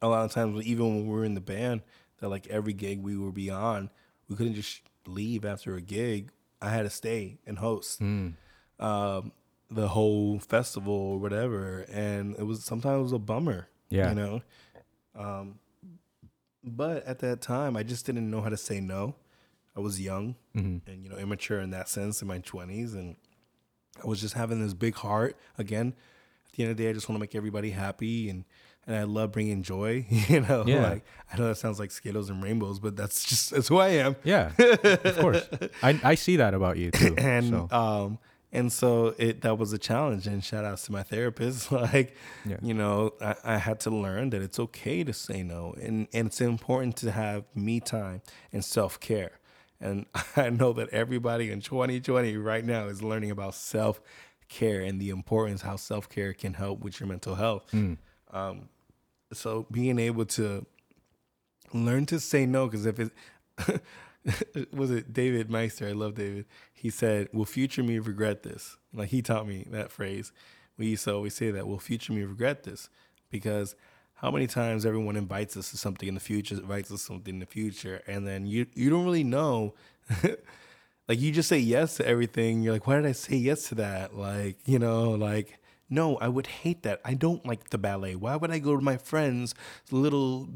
[0.00, 1.82] a lot of times even when we were in the band,
[2.20, 3.90] that like every gig we would be on,
[4.28, 6.30] we couldn't just leave after a gig.
[6.62, 8.34] I had to stay and host Mm.
[8.80, 9.32] um
[9.70, 11.80] the whole festival or whatever.
[11.90, 13.68] And it was sometimes it was a bummer.
[13.90, 14.10] Yeah.
[14.10, 14.42] You know?
[15.14, 15.58] Um
[16.64, 19.14] but at that time I just didn't know how to say no.
[19.76, 23.16] I was young hmm and you know immature in that sense in my 20s and
[24.02, 25.94] i was just having this big heart again
[26.48, 28.44] at the end of the day i just want to make everybody happy and
[28.86, 30.90] and i love bringing joy you know Yeah.
[30.90, 33.88] like i know that sounds like skittles and rainbows but that's just that's who i
[33.88, 35.48] am Yeah, of course.
[35.82, 37.14] I, I see that about you too.
[37.18, 37.68] and so.
[37.76, 38.18] um
[38.52, 40.26] And so it that was a challenge.
[40.28, 41.70] And shout outs to my therapist.
[41.92, 42.14] Like,
[42.46, 42.56] Yeah.
[42.62, 45.74] you know, I, I had to learn that it's okay to say no.
[45.84, 48.22] And and it's important to have me time
[48.52, 49.32] and self care.
[49.80, 50.06] And
[50.36, 54.00] I know that everybody in 2020 right now is learning about self
[54.48, 57.68] care and the importance how self care can help with your mental health.
[58.30, 58.68] Um,
[59.32, 60.66] so being able to
[61.72, 63.12] learn to say no, because if it
[64.72, 66.46] was it David Meister, I love David.
[66.72, 70.32] He said, "Will future me regret this?" Like he taught me that phrase.
[70.78, 71.66] We used to always say that.
[71.66, 72.88] Will future me regret this?
[73.30, 73.74] Because
[74.16, 77.34] how many times everyone invites us to something in the future, invites us to something
[77.34, 79.74] in the future, and then you you don't really know.
[81.08, 82.62] like you just say yes to everything.
[82.62, 84.16] You're like, why did I say yes to that?
[84.16, 85.58] Like you know, like
[85.88, 87.00] no, I would hate that.
[87.04, 88.16] I don't like the ballet.
[88.16, 89.54] Why would I go to my friend's
[89.90, 90.48] little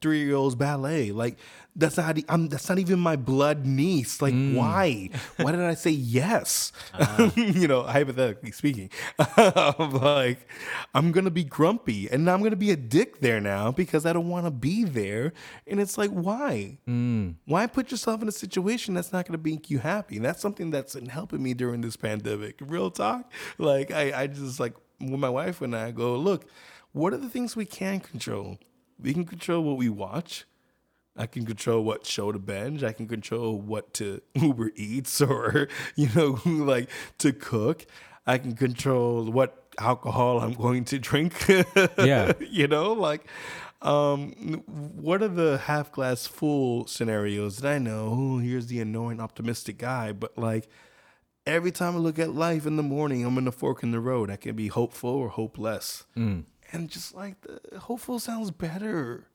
[0.00, 1.12] three year old's ballet?
[1.12, 1.38] Like
[1.76, 4.22] that's not I'm that's not even my blood niece.
[4.22, 4.54] Like mm.
[4.54, 5.10] why?
[5.36, 6.72] Why did I say yes?
[6.92, 7.30] Uh-huh.
[7.36, 10.48] you know, hypothetically speaking, I'm like
[10.94, 14.28] I'm gonna be grumpy and I'm gonna be a dick there now because I don't
[14.28, 15.32] want to be there.
[15.66, 16.78] And it's like why?
[16.88, 17.36] Mm.
[17.46, 20.16] Why put yourself in a situation that's not gonna make you happy?
[20.16, 22.58] And that's something that's been helping me during this pandemic.
[22.60, 23.30] Real talk.
[23.58, 26.46] Like I, I just like with my wife and I go, look,
[26.92, 28.58] what are the things we can control?
[29.00, 30.44] We can control what we watch.
[31.16, 32.82] I can control what show to binge.
[32.82, 36.88] I can control what to Uber Eats or, you know, like
[37.18, 37.86] to cook.
[38.26, 41.46] I can control what alcohol I'm going to drink.
[41.98, 42.32] Yeah.
[42.40, 43.26] you know, like,
[43.82, 48.08] um, what are the half glass full scenarios that I know?
[48.10, 50.68] Oh, here's the annoying optimistic guy, but like,
[51.46, 54.00] every time I look at life in the morning, I'm in a fork in the
[54.00, 54.30] road.
[54.30, 56.04] I can be hopeful or hopeless.
[56.16, 56.44] Mm.
[56.72, 59.26] And just like the hopeful sounds better.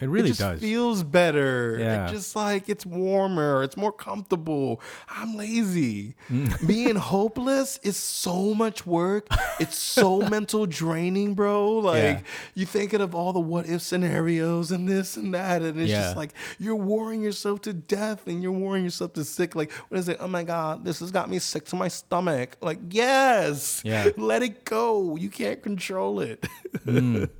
[0.00, 0.60] It really it just does.
[0.60, 1.76] feels better.
[1.78, 2.08] Yeah.
[2.08, 4.80] It just like it's warmer, it's more comfortable.
[5.08, 6.16] I'm lazy.
[6.28, 6.66] Mm.
[6.66, 9.28] Being hopeless is so much work.
[9.60, 11.78] It's so mental draining, bro.
[11.78, 12.20] Like Yeah.
[12.54, 16.02] you thinking of all the what if scenarios and this and that, and it's Yeah.
[16.02, 19.54] just like you're worrying yourself to death and you're worrying yourself to sick.
[19.54, 20.16] Like, what is it?
[20.18, 22.56] Oh my god, this has got me sick to my stomach.
[22.60, 23.80] Like, yes.
[23.84, 24.08] Yeah.
[24.16, 25.14] Let it go.
[25.14, 26.44] You can't control it.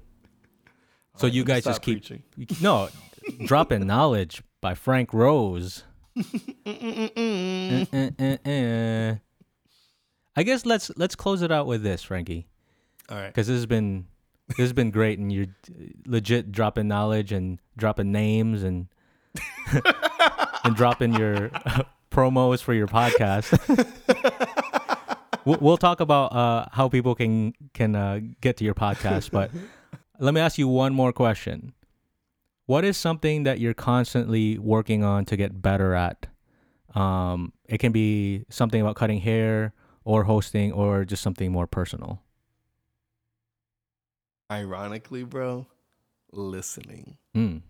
[1.17, 2.23] so you guys just keep preaching.
[2.61, 2.89] no
[3.45, 5.85] dropping knowledge by Frank Rose.
[10.37, 12.47] I guess let's let's close it out with this, Frankie,
[13.09, 13.29] All right.
[13.29, 14.07] because this has been
[14.49, 15.47] this has been great, and you're
[16.07, 18.89] legit dropping knowledge and dropping names and
[20.65, 21.51] and dropping your
[22.11, 23.53] promos for your podcast.
[25.45, 29.51] we'll, we'll talk about uh, how people can can uh, get to your podcast, but
[30.19, 31.73] let me ask you one more question.
[32.67, 36.27] What is something that you're constantly working on to get better at?
[36.95, 42.23] Um, it can be something about cutting hair or hosting or just something more personal.
[44.51, 45.67] Ironically, bro,
[46.33, 47.17] listening.
[47.35, 47.63] Mm.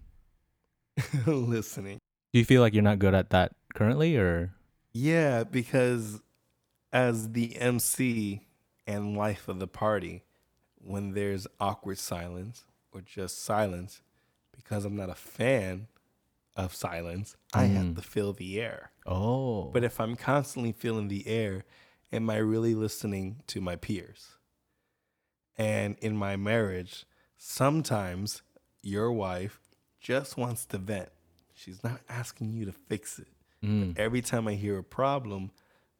[1.26, 1.98] listening.
[2.32, 4.52] Do you feel like you're not good at that currently or
[4.92, 6.20] Yeah, because
[6.92, 8.42] as the MC
[8.86, 10.24] and life of the party,
[10.84, 14.02] when there's awkward silence or just silence,
[14.54, 15.88] because I'm not a fan
[16.56, 17.96] of silence, I have Mm.
[17.96, 18.92] to fill the air.
[19.06, 19.70] Oh.
[19.72, 21.64] But if I'm constantly filling the air,
[22.12, 24.38] am I really listening to my peers?
[25.56, 27.04] And in my marriage,
[27.36, 28.42] sometimes
[28.82, 29.60] your wife
[30.00, 31.10] just wants to vent.
[31.54, 33.28] She's not asking you to fix it.
[33.62, 33.96] Mm.
[33.98, 35.50] Every time I hear a problem,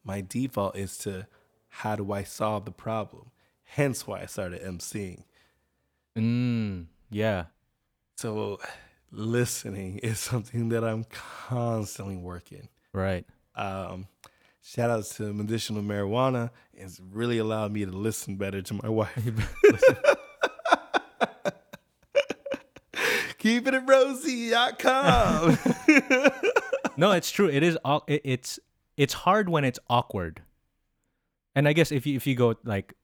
[0.03, 1.27] my default is to
[1.69, 3.31] how do I solve the problem?
[3.75, 5.25] Hence why I started emceeing.
[6.17, 6.87] Mm.
[7.11, 7.47] Yeah.
[8.17, 8.61] So
[9.11, 12.69] listening is something that I'm constantly working.
[12.93, 13.27] Right.
[13.57, 14.07] Um,
[14.63, 16.51] shout out to medicinal marijuana.
[16.73, 19.11] It's really allowed me to listen better to my wife.
[23.39, 25.59] Keep it at rosie.com.
[26.97, 27.49] no, it's true.
[27.49, 27.77] It is.
[28.07, 28.61] it's
[28.97, 30.43] it's hard when it's awkward.
[31.57, 32.95] And I guess if you if you go like,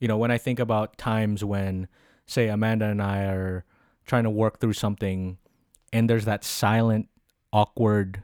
[0.00, 1.86] you know, when I think about times when,
[2.26, 3.64] say, Amanda and I are
[4.06, 5.38] trying to work through something,
[5.92, 7.08] and there's that silent,
[7.52, 8.22] awkward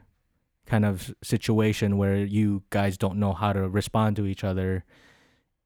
[0.65, 4.83] kind of situation where you guys don't know how to respond to each other.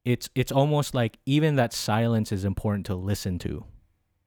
[0.03, 3.65] It's it's almost like even that silence is important to listen to.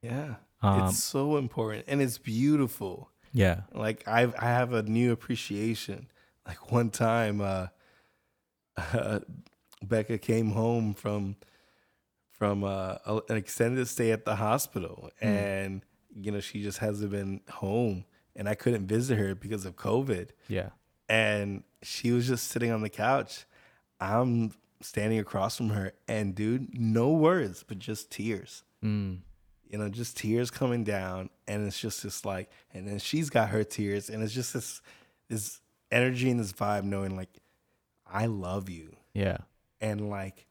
[0.01, 0.35] yeah.
[0.61, 3.11] Um, it's so important and it's beautiful.
[3.33, 3.61] yeah.
[3.73, 6.07] like I've I have a new appreciation.
[6.47, 7.67] Like one time, uh,
[9.83, 11.35] Becca came home from
[12.37, 15.83] from uh, a- an extended stay at the hospital, and
[16.15, 18.05] you know she just hasn't been home,
[18.35, 20.69] and I couldn't visit her because of COVID, Yeah.
[21.09, 23.45] and she was just sitting on the couch.
[23.99, 28.63] I'm standing across from her, and dude, no words, but just tears.
[28.83, 29.19] Mm.
[29.69, 33.49] You know, just tears coming down, and it's just this like, and then she's got
[33.49, 34.81] her tears, and it's just this
[35.29, 35.59] this
[35.91, 37.39] energy and this vibe, knowing like,
[38.05, 39.37] I love you, Yeah.
[39.81, 40.45] and like,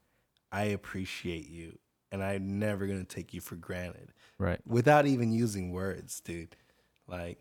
[0.54, 1.78] I appreciate you,
[2.12, 4.60] and I'm never gonna take you for granted Right.
[4.66, 6.54] without even using words, dude.
[7.08, 7.38] Like,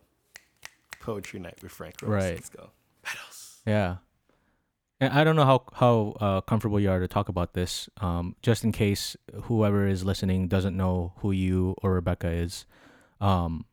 [0.99, 2.09] poetry night with Frank Rose.
[2.11, 2.33] Right.
[2.35, 2.71] Let's go.
[3.03, 3.61] Battles.
[3.67, 3.97] Yeah.
[4.99, 7.89] And I don't know how how uh, comfortable you are to talk about this.
[7.97, 12.65] Um, just in case whoever is listening doesn't know who you or Rebecca is.
[13.19, 13.65] Um,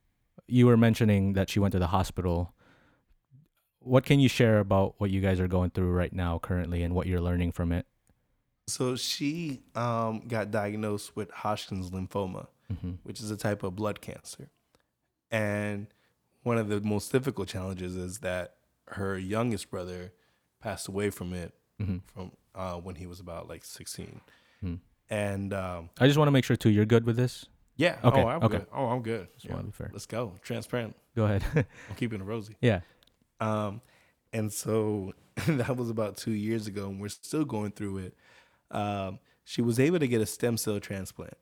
[0.48, 2.52] you were mentioning that she went to the hospital.
[3.78, 6.94] What can you share about what you guys are going through right now, currently, and
[6.94, 7.86] what you're learning from it?
[8.70, 12.90] So she um, got diagnosed with Hodgkin's lymphoma, Mm-hmm.
[13.02, 14.48] which is a type of blood cancer.
[15.30, 15.88] And
[16.44, 18.54] one of the most difficult challenges is that
[18.88, 20.12] her youngest brother
[20.62, 21.98] passed away from it Mm-hmm.
[22.06, 24.20] from uh, when he was about like 16.
[24.60, 24.74] Hmm.
[25.08, 26.68] And um, I just want to make sure too.
[26.70, 27.46] You're good with this.
[27.76, 28.58] yeah, Okay, oh, I'm okay.
[28.58, 28.66] good.
[28.72, 29.28] Oh, I'm good.
[29.34, 29.54] Just Yeah.
[29.54, 29.90] want to be fair.
[29.92, 30.34] Let's go.
[30.42, 30.94] Transparent.
[31.16, 31.42] Go ahead.
[31.56, 31.64] I'm
[31.96, 32.56] keeping it rosy.
[32.60, 32.80] yeah.
[33.40, 33.80] Um,
[34.32, 35.12] and so
[35.46, 38.14] that was about two years ago, and we're still going through it.
[38.70, 41.36] Um, she was able to get a stem cell transplant,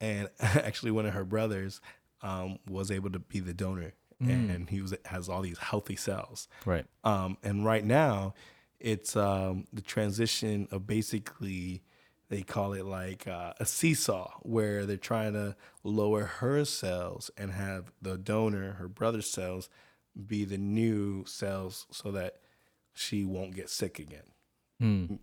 [0.00, 1.80] and actually, one of her brothers
[2.22, 3.92] um, was able to be the donor,
[4.22, 4.54] Mm.
[4.54, 6.48] and he was has all these healthy cells.
[6.64, 6.86] Right.
[7.04, 8.32] Um, and right now,
[8.80, 11.82] it's um, the transition of basically
[12.30, 15.54] they call it like uh, a seesaw, where they're trying to
[15.84, 19.68] lower her cells and have the donor, her brother's cells,
[20.26, 22.36] be the new cells, so that
[22.94, 24.22] she won't get sick again.
[24.82, 25.18] Mm.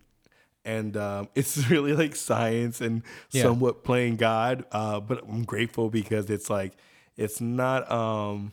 [0.64, 3.42] And um, it's really like science and Yeah.
[3.42, 6.72] somewhat playing God, uh, but I'm grateful because it's like
[7.16, 8.52] it's not um,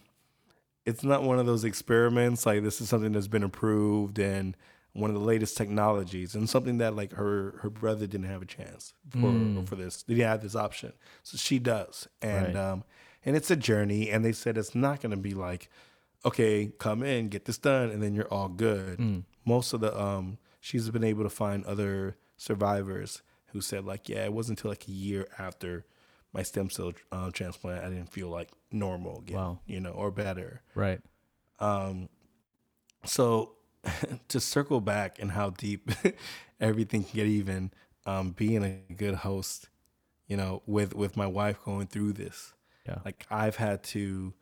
[0.86, 4.55] it's not one of those experiments like this is something that's been approved and
[4.93, 8.45] one of the latest technologies and something that like her her brother didn't have a
[8.45, 9.68] chance for Mm.
[9.68, 10.91] for this they didn't have this option
[11.24, 12.72] so she does and Right.
[12.72, 12.84] um
[13.24, 15.70] and it's a journey and they said it's not going to be like
[16.26, 19.24] okay come in get this done and then you're all good Mm.
[19.45, 24.24] most of the um she's been able to find other survivors who said like yeah
[24.24, 25.86] it wasn't until like a year after
[26.34, 29.59] my stem cell uh, transplant i didn't feel like normal again Wow.
[29.66, 31.01] you know or better Right.
[31.59, 32.07] um
[33.05, 33.53] so
[34.30, 35.89] to circle back and how deep
[36.59, 37.72] everything can get even
[38.05, 39.70] um being a good host
[40.28, 42.53] you know with with my wife going through this
[42.88, 42.99] Yeah.
[43.03, 44.34] like i've had to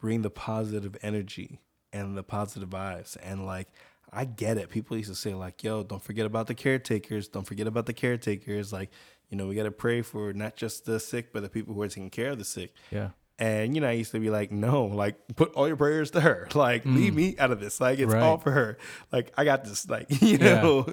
[0.00, 1.60] bring the positive energy
[1.92, 3.68] and the positive vibes and like
[4.12, 7.44] i get it people used to say like yo don't forget about the caretakers don't
[7.46, 8.90] forget about the caretakers like
[9.30, 11.82] you know we got to pray for not just the sick but the people who
[11.82, 13.10] are taking care of the sick Yeah.
[13.38, 16.20] and you know, I used to be like, no, like put all your prayers to
[16.22, 16.48] her.
[16.54, 17.80] Like leave me out of this.
[17.80, 18.22] Like it's Right.
[18.22, 18.78] all for her.
[19.12, 19.88] Like I got this.
[19.90, 20.62] Like you Yeah.
[20.62, 20.86] know.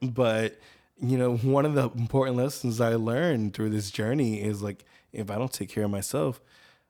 [0.00, 0.58] But
[1.00, 5.30] you know, one of the important lessons I learned through this journey is like, if
[5.30, 6.40] I don't take care of myself,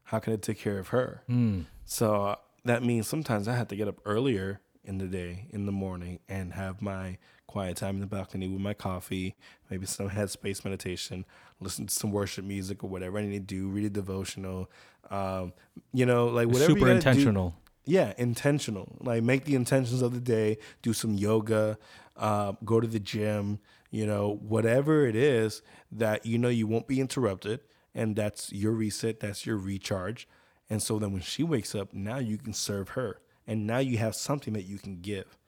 [0.05, 1.23] how can I take care of her?
[1.29, 1.65] Mm.
[1.87, 5.72] So that means sometimes I have to get up earlier in the day, in the
[5.72, 9.35] morning, and have my quiet time in the balcony with my coffee,
[9.70, 11.24] maybe some headspace meditation,
[11.61, 14.70] listen to some worship music or whatever I need to do, read a devotional,
[15.11, 15.53] um,
[15.93, 16.72] you know, like whatever.
[16.72, 17.55] you Super gotta do- intentional.
[17.85, 18.97] yeah, intentional.
[19.01, 21.78] Like make the intentions of the day, do some yoga,
[22.16, 23.59] uh, go to the gym,
[23.91, 25.62] you know, whatever it is
[25.93, 27.61] that you know you won't be interrupted
[27.95, 30.26] and that's your reset, that's your recharge.
[30.68, 33.20] And so then when she wakes up, now you can serve her.
[33.47, 35.38] And now you have something that you can give.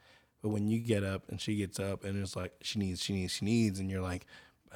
[0.42, 3.14] But when you get up and she gets up and it's like she needs, she
[3.14, 4.26] needs, she needs, and you're like,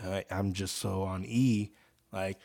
[0.02, 1.70] I, I'm just so on E,
[2.12, 2.38] like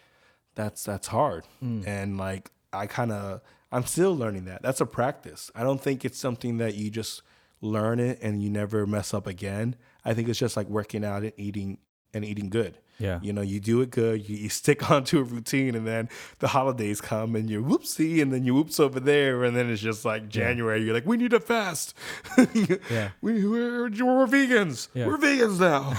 [0.55, 1.45] that's that's hard.
[1.59, 1.83] Hmm.
[1.87, 4.61] And like I kind of I'm still learning that.
[4.61, 5.49] That's a practice.
[5.55, 7.21] I don't think it's something that you just
[7.61, 9.75] learn it and you never mess up again.
[10.03, 11.79] I think it's just like working out and eating
[12.15, 12.79] and eating good.
[12.97, 13.19] Yeah.
[13.21, 16.07] You know, you do it good, you, you stick onto a routine, and then
[16.39, 19.81] the holidays come and you whoopsie, and then you whoops over there, and then it's
[19.81, 20.81] just like January.
[20.81, 21.93] You're like, we need to fast.
[22.89, 23.09] Yeah.
[23.21, 24.87] we, we're, we're vegans.
[24.93, 25.07] Yeah.
[25.07, 25.93] We're vegans now.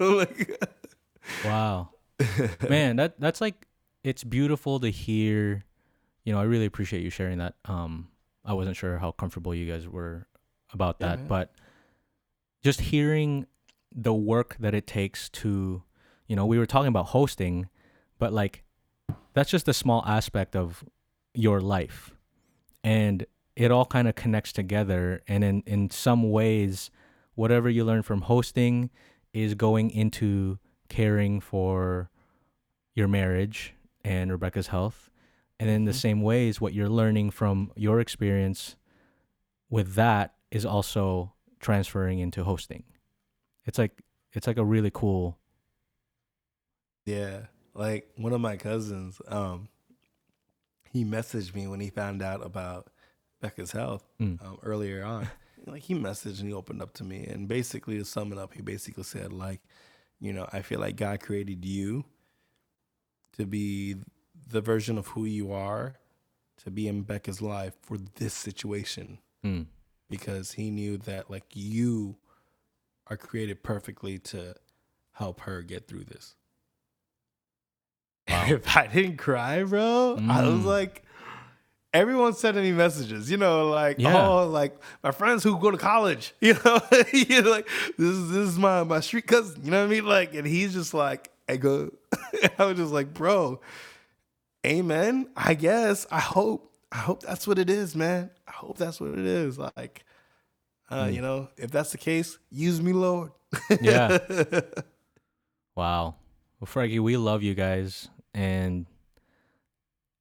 [0.16, 0.60] like,
[1.44, 1.90] Wow.
[2.68, 3.66] Man, that that's like
[4.02, 5.64] it's beautiful to hear.
[6.24, 7.54] You know, I really appreciate you sharing that.
[7.64, 8.08] Um
[8.44, 10.26] I wasn't sure how comfortable you guys were
[10.72, 11.28] about that, man.
[11.28, 11.52] but
[12.62, 13.46] just hearing
[13.94, 15.82] the work that it takes to,
[16.26, 17.68] you know, we were talking about hosting,
[18.18, 18.64] but like
[19.34, 20.84] that's just a small aspect of
[21.34, 22.12] your life.
[22.82, 23.26] And
[23.56, 26.90] it all kind of connects together and in in some ways
[27.34, 28.90] whatever you learn from hosting
[29.32, 32.10] is going into caring for
[32.94, 33.74] your marriage
[34.04, 35.10] and Rebecca's health.
[35.58, 36.00] And in the Mhm.
[36.00, 38.76] same ways, what you're learning from your experience
[39.70, 42.84] with that is also transferring into hosting.
[43.66, 44.02] It's like
[44.32, 45.38] it's like a really cool.
[47.06, 49.68] Yeah, like one of my cousins, um,
[50.90, 52.88] he messaged me when he found out about
[53.40, 54.42] Becca's health Mm.
[54.44, 55.28] um, earlier on.
[55.66, 58.54] like he messaged and he opened up to me, and basically to sum it up,
[58.54, 59.60] he basically said like,
[60.20, 62.04] you know, I feel like God created you
[63.36, 63.96] to be
[64.46, 65.94] the version of who you are,
[66.64, 69.66] to be in Becca's life for this situation Mm.
[70.08, 72.16] because he knew that like you
[73.08, 74.54] are created perfectly to
[75.12, 76.34] help her get through this.
[78.28, 78.44] Wow.
[78.48, 80.64] if I didn't cry, bro, I was Mm.
[80.64, 81.02] like,
[81.92, 84.28] everyone sending me messages, you know, like, Yeah.
[84.28, 86.80] oh, like my friends who go to college, you know,
[87.12, 89.94] you know, like this is this is my my street cousin, you know what I
[89.94, 90.06] mean?
[90.06, 91.90] Like, and he's just like, I go,
[92.58, 93.60] I was just like, bro,
[94.66, 95.28] amen.
[95.36, 96.06] I guess.
[96.10, 96.70] I hope.
[96.90, 98.30] I hope that's what it is, man.
[98.46, 99.58] I hope that's what it is.
[99.58, 100.04] Like,
[100.90, 101.14] uh, Mm.
[101.14, 103.32] you know, if that's the case, use me, Lord.
[103.80, 104.18] Yeah.
[105.76, 106.14] Wow.
[106.60, 108.86] Well, Frankie, we love you guys, and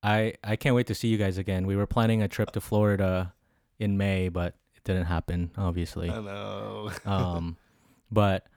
[0.01, 1.67] I I can't wait to see you guys again.
[1.67, 3.33] We were planning a trip to Florida
[3.79, 6.09] in May, but it didn't happen, obviously.
[6.09, 6.91] I know.
[7.05, 7.57] um,
[8.11, 8.47] but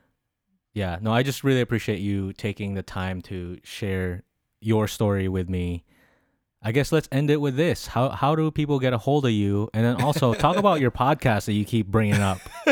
[0.72, 4.22] yeah, no, I just really appreciate you taking the time to share
[4.60, 5.84] your story with me.
[6.66, 7.86] I guess let's end it with this.
[7.86, 9.70] How how do people get a hold of you?
[9.72, 12.40] And then also talk about your podcast that you keep bringing up.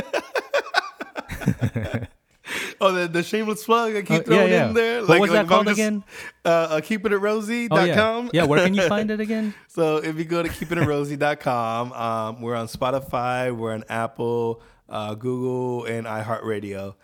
[2.81, 4.67] oh, the, the shameless plug I keep Oh, throwing yeah, yeah.
[4.67, 5.07] in there.
[5.07, 6.03] What was if that called just, again?
[6.45, 7.79] Uh, uh, keepingitRosie.com.
[7.79, 8.45] Oh yeah, yeah.
[8.47, 9.55] Where can you find it again?
[9.69, 15.85] So if you go to keepingitRosie.com, um, we're on Spotify, we're on Apple, uh, Google,
[15.85, 16.97] and iHeartRadio.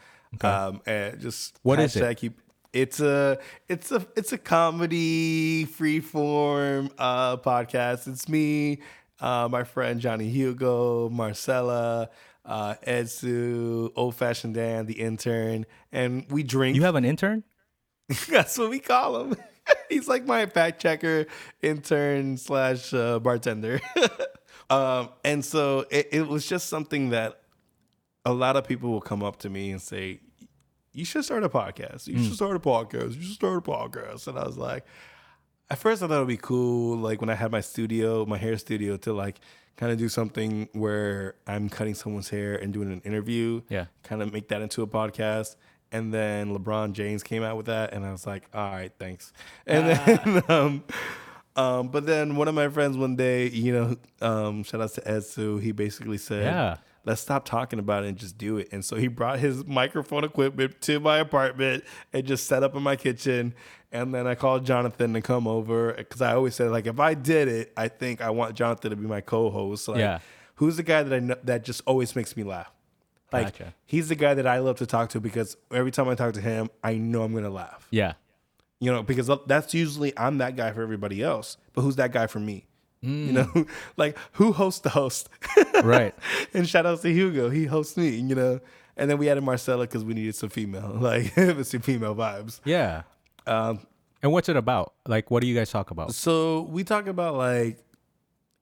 [0.43, 2.16] Um, and just What is it?
[2.16, 2.41] Keep,
[2.73, 8.07] it's a it's a it's a comedy freeform uh, podcast.
[8.07, 8.81] It's me,
[9.21, 12.11] uh, my friend Johnny Hugo, Marcella,
[12.45, 16.77] uh, Edsu, Old Fashioned Dan, the intern, and we drink.
[16.77, 17.45] You have an intern?
[18.29, 19.37] That's what we call him.
[19.89, 21.27] He's like my fact checker,
[21.62, 23.81] intern slash uh, bartender.
[24.71, 27.41] um, and so it, it was just something that
[28.25, 30.21] a lot of people will come up to me and say,
[30.93, 32.07] "You should start a podcast.
[32.07, 33.14] You should start a podcast.
[33.16, 34.84] You should start a podcast." And I was like,
[35.70, 38.57] at first I thought it'd be cool, like when I had my studio, my hair
[38.59, 39.41] studio, to like
[39.76, 43.86] kind of do something where I'm cutting someone's hair and doing an interview Yeah.
[44.03, 45.57] kind of make that into a podcast.
[45.93, 49.32] And then LeBron James came out with that, and I was like, all right, thanks.
[49.66, 50.84] And then, um,
[51.57, 55.01] um, but then one of my friends one day, you know, um, shout out to
[55.01, 56.76] Edsu, he basically said, Yeah.
[57.05, 58.68] Let's stop talking about it and just do it.
[58.72, 62.82] And so he brought his microphone equipment to my apartment and just set up in
[62.82, 63.55] my kitchen.
[63.92, 67.14] And then I called Jonathan to come over because I always said like if I
[67.14, 69.88] did it, I think I want Jonathan to be my co-host.
[69.88, 70.18] Like, Yeah.
[70.57, 72.70] Who's the guy that I know that just always makes me laugh?
[73.32, 73.74] Like Gotcha.
[73.86, 76.40] he's the guy that I love to talk to because every time I talk to
[76.40, 77.86] him, I know I'm gonna laugh.
[77.90, 78.14] Yeah.
[78.78, 82.12] You know, because uh, that's usually I'm that guy for everybody else, but who's that
[82.12, 82.66] guy for me?
[83.03, 85.28] You know, like who hosts the host?
[85.82, 86.14] Right.
[86.55, 88.11] and shout out to Hugo, he hosts me.
[88.11, 88.61] You know,
[88.96, 91.32] and then we added Marcella because we needed some female, like
[91.64, 92.61] some female vibes.
[92.64, 93.03] Yeah.
[93.46, 93.80] Um,
[94.22, 94.92] And what's it about?
[95.09, 96.14] Like, what do you guys talk about?
[96.14, 97.78] So we talk about like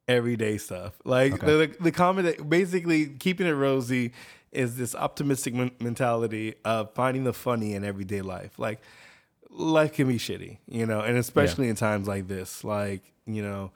[0.07, 1.47] everyday stuff, like Okay.
[1.47, 2.35] the, the comedy.
[2.43, 4.13] Basically, keeping it rosy
[4.53, 8.59] is this optimistic men- mentality of finding the funny in everyday life.
[8.59, 8.81] Like
[9.51, 13.73] life can be shitty, you know, and especially in times like this, like you know.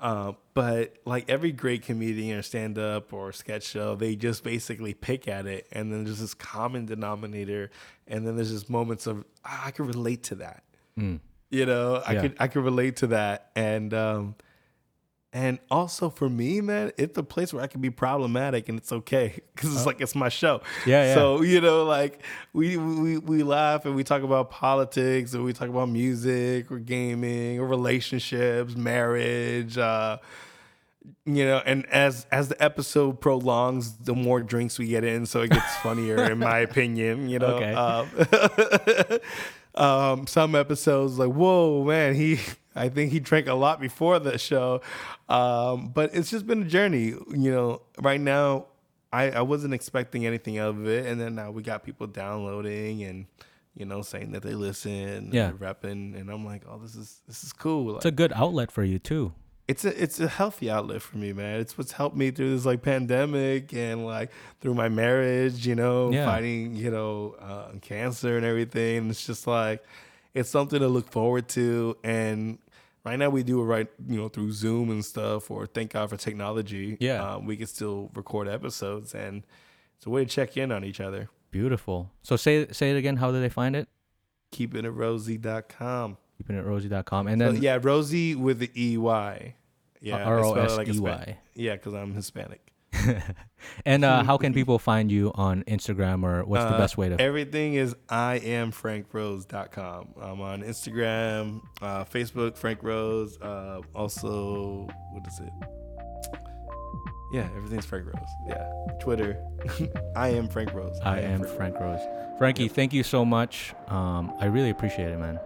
[0.00, 4.94] Uh, but like every great comedian or stand up or sketch show, they just basically
[4.94, 7.70] pick at it, and then there's this common denominator,
[8.06, 10.62] and then there's just moments of ah, I can relate to that
[10.98, 11.20] Mm.
[11.50, 12.20] you know i Yeah.
[12.22, 14.34] could i could relate to that and um
[15.32, 18.90] and also for me man it's a place where i can be problematic and it's
[18.92, 21.14] okay because it's like it's my show Yeah, yeah.
[21.14, 22.22] so you know like
[22.54, 26.78] we we we laugh and we talk about politics and we talk about music or
[26.78, 30.16] gaming or relationships marriage uh
[31.26, 35.42] you know and as as the episode prolongs the more drinks we get in so
[35.42, 37.74] it gets funnier in my opinion you know Okay.
[37.74, 38.08] um,
[39.84, 42.38] um, some episodes like, whoa, man, he,
[42.78, 44.80] I think he drank a lot before the show.
[45.28, 47.82] Um, but it's just been a journey, you know.
[48.00, 48.66] Right now,
[49.12, 53.02] I, I wasn't expecting anything out of it, and then now we got people downloading
[53.04, 53.26] and
[53.74, 55.48] you know saying that they listen, Yeah.
[55.48, 57.96] and repping, and I'm like, oh, this is this is cool.
[57.96, 59.32] It's a good outlet for you too.
[59.68, 61.60] it's a it's a healthy outlet for me, man.
[61.60, 64.30] It's what's helped me through this like pandemic and like
[64.60, 66.24] through my marriage, you know, Yeah.
[66.24, 69.10] fighting, you know, uh, cancer and everything.
[69.10, 69.84] It's just like
[70.34, 71.96] it's something to look forward to.
[72.02, 72.58] And
[73.08, 75.50] right now we do it right, you know, through Zoom and stuff.
[75.50, 76.96] Or thank God for technology.
[77.00, 77.22] Yeah.
[77.34, 79.44] um, we can still record episodes, and
[79.96, 81.28] it's a way to check in on each other.
[81.50, 82.10] Beautiful.
[82.22, 83.16] So say say it again.
[83.16, 83.88] How do they find it?
[84.52, 86.16] keepingitrosie.com.
[86.42, 87.26] KeepingitRosie.com.
[87.26, 89.54] And So, then yeah, Rosie with the E Y.
[90.00, 92.72] Yeah, I R O spell it S like a E Yeah, because I'm Hispanic.
[93.84, 97.08] And uh, how can people find you on Instagram or what's the Uh, best way
[97.08, 97.20] to?
[97.20, 100.14] Everything is I am frankrose.com.
[100.20, 103.38] I'm on Instagram, uh, Facebook, Frank Rose.
[103.40, 105.52] Uh, also, what is it?
[107.32, 108.28] Yeah, everything's Frank Rose.
[108.48, 108.66] Yeah,
[109.00, 109.38] Twitter.
[110.16, 110.98] I am Frank Rose.
[111.04, 112.00] I am Frank Rose.
[112.38, 113.74] Frankie, thank you so much.
[113.88, 115.38] Um, I really appreciate it, man.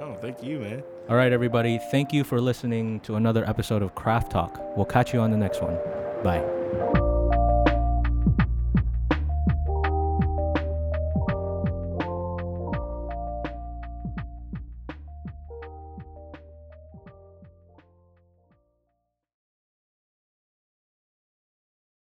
[0.00, 0.84] Oh, thank you, man.
[1.08, 1.80] All right, everybody.
[1.90, 4.60] Thank you for listening to another episode of Craft Talk.
[4.76, 5.76] We'll catch you on the next one.
[6.22, 6.65] Bye.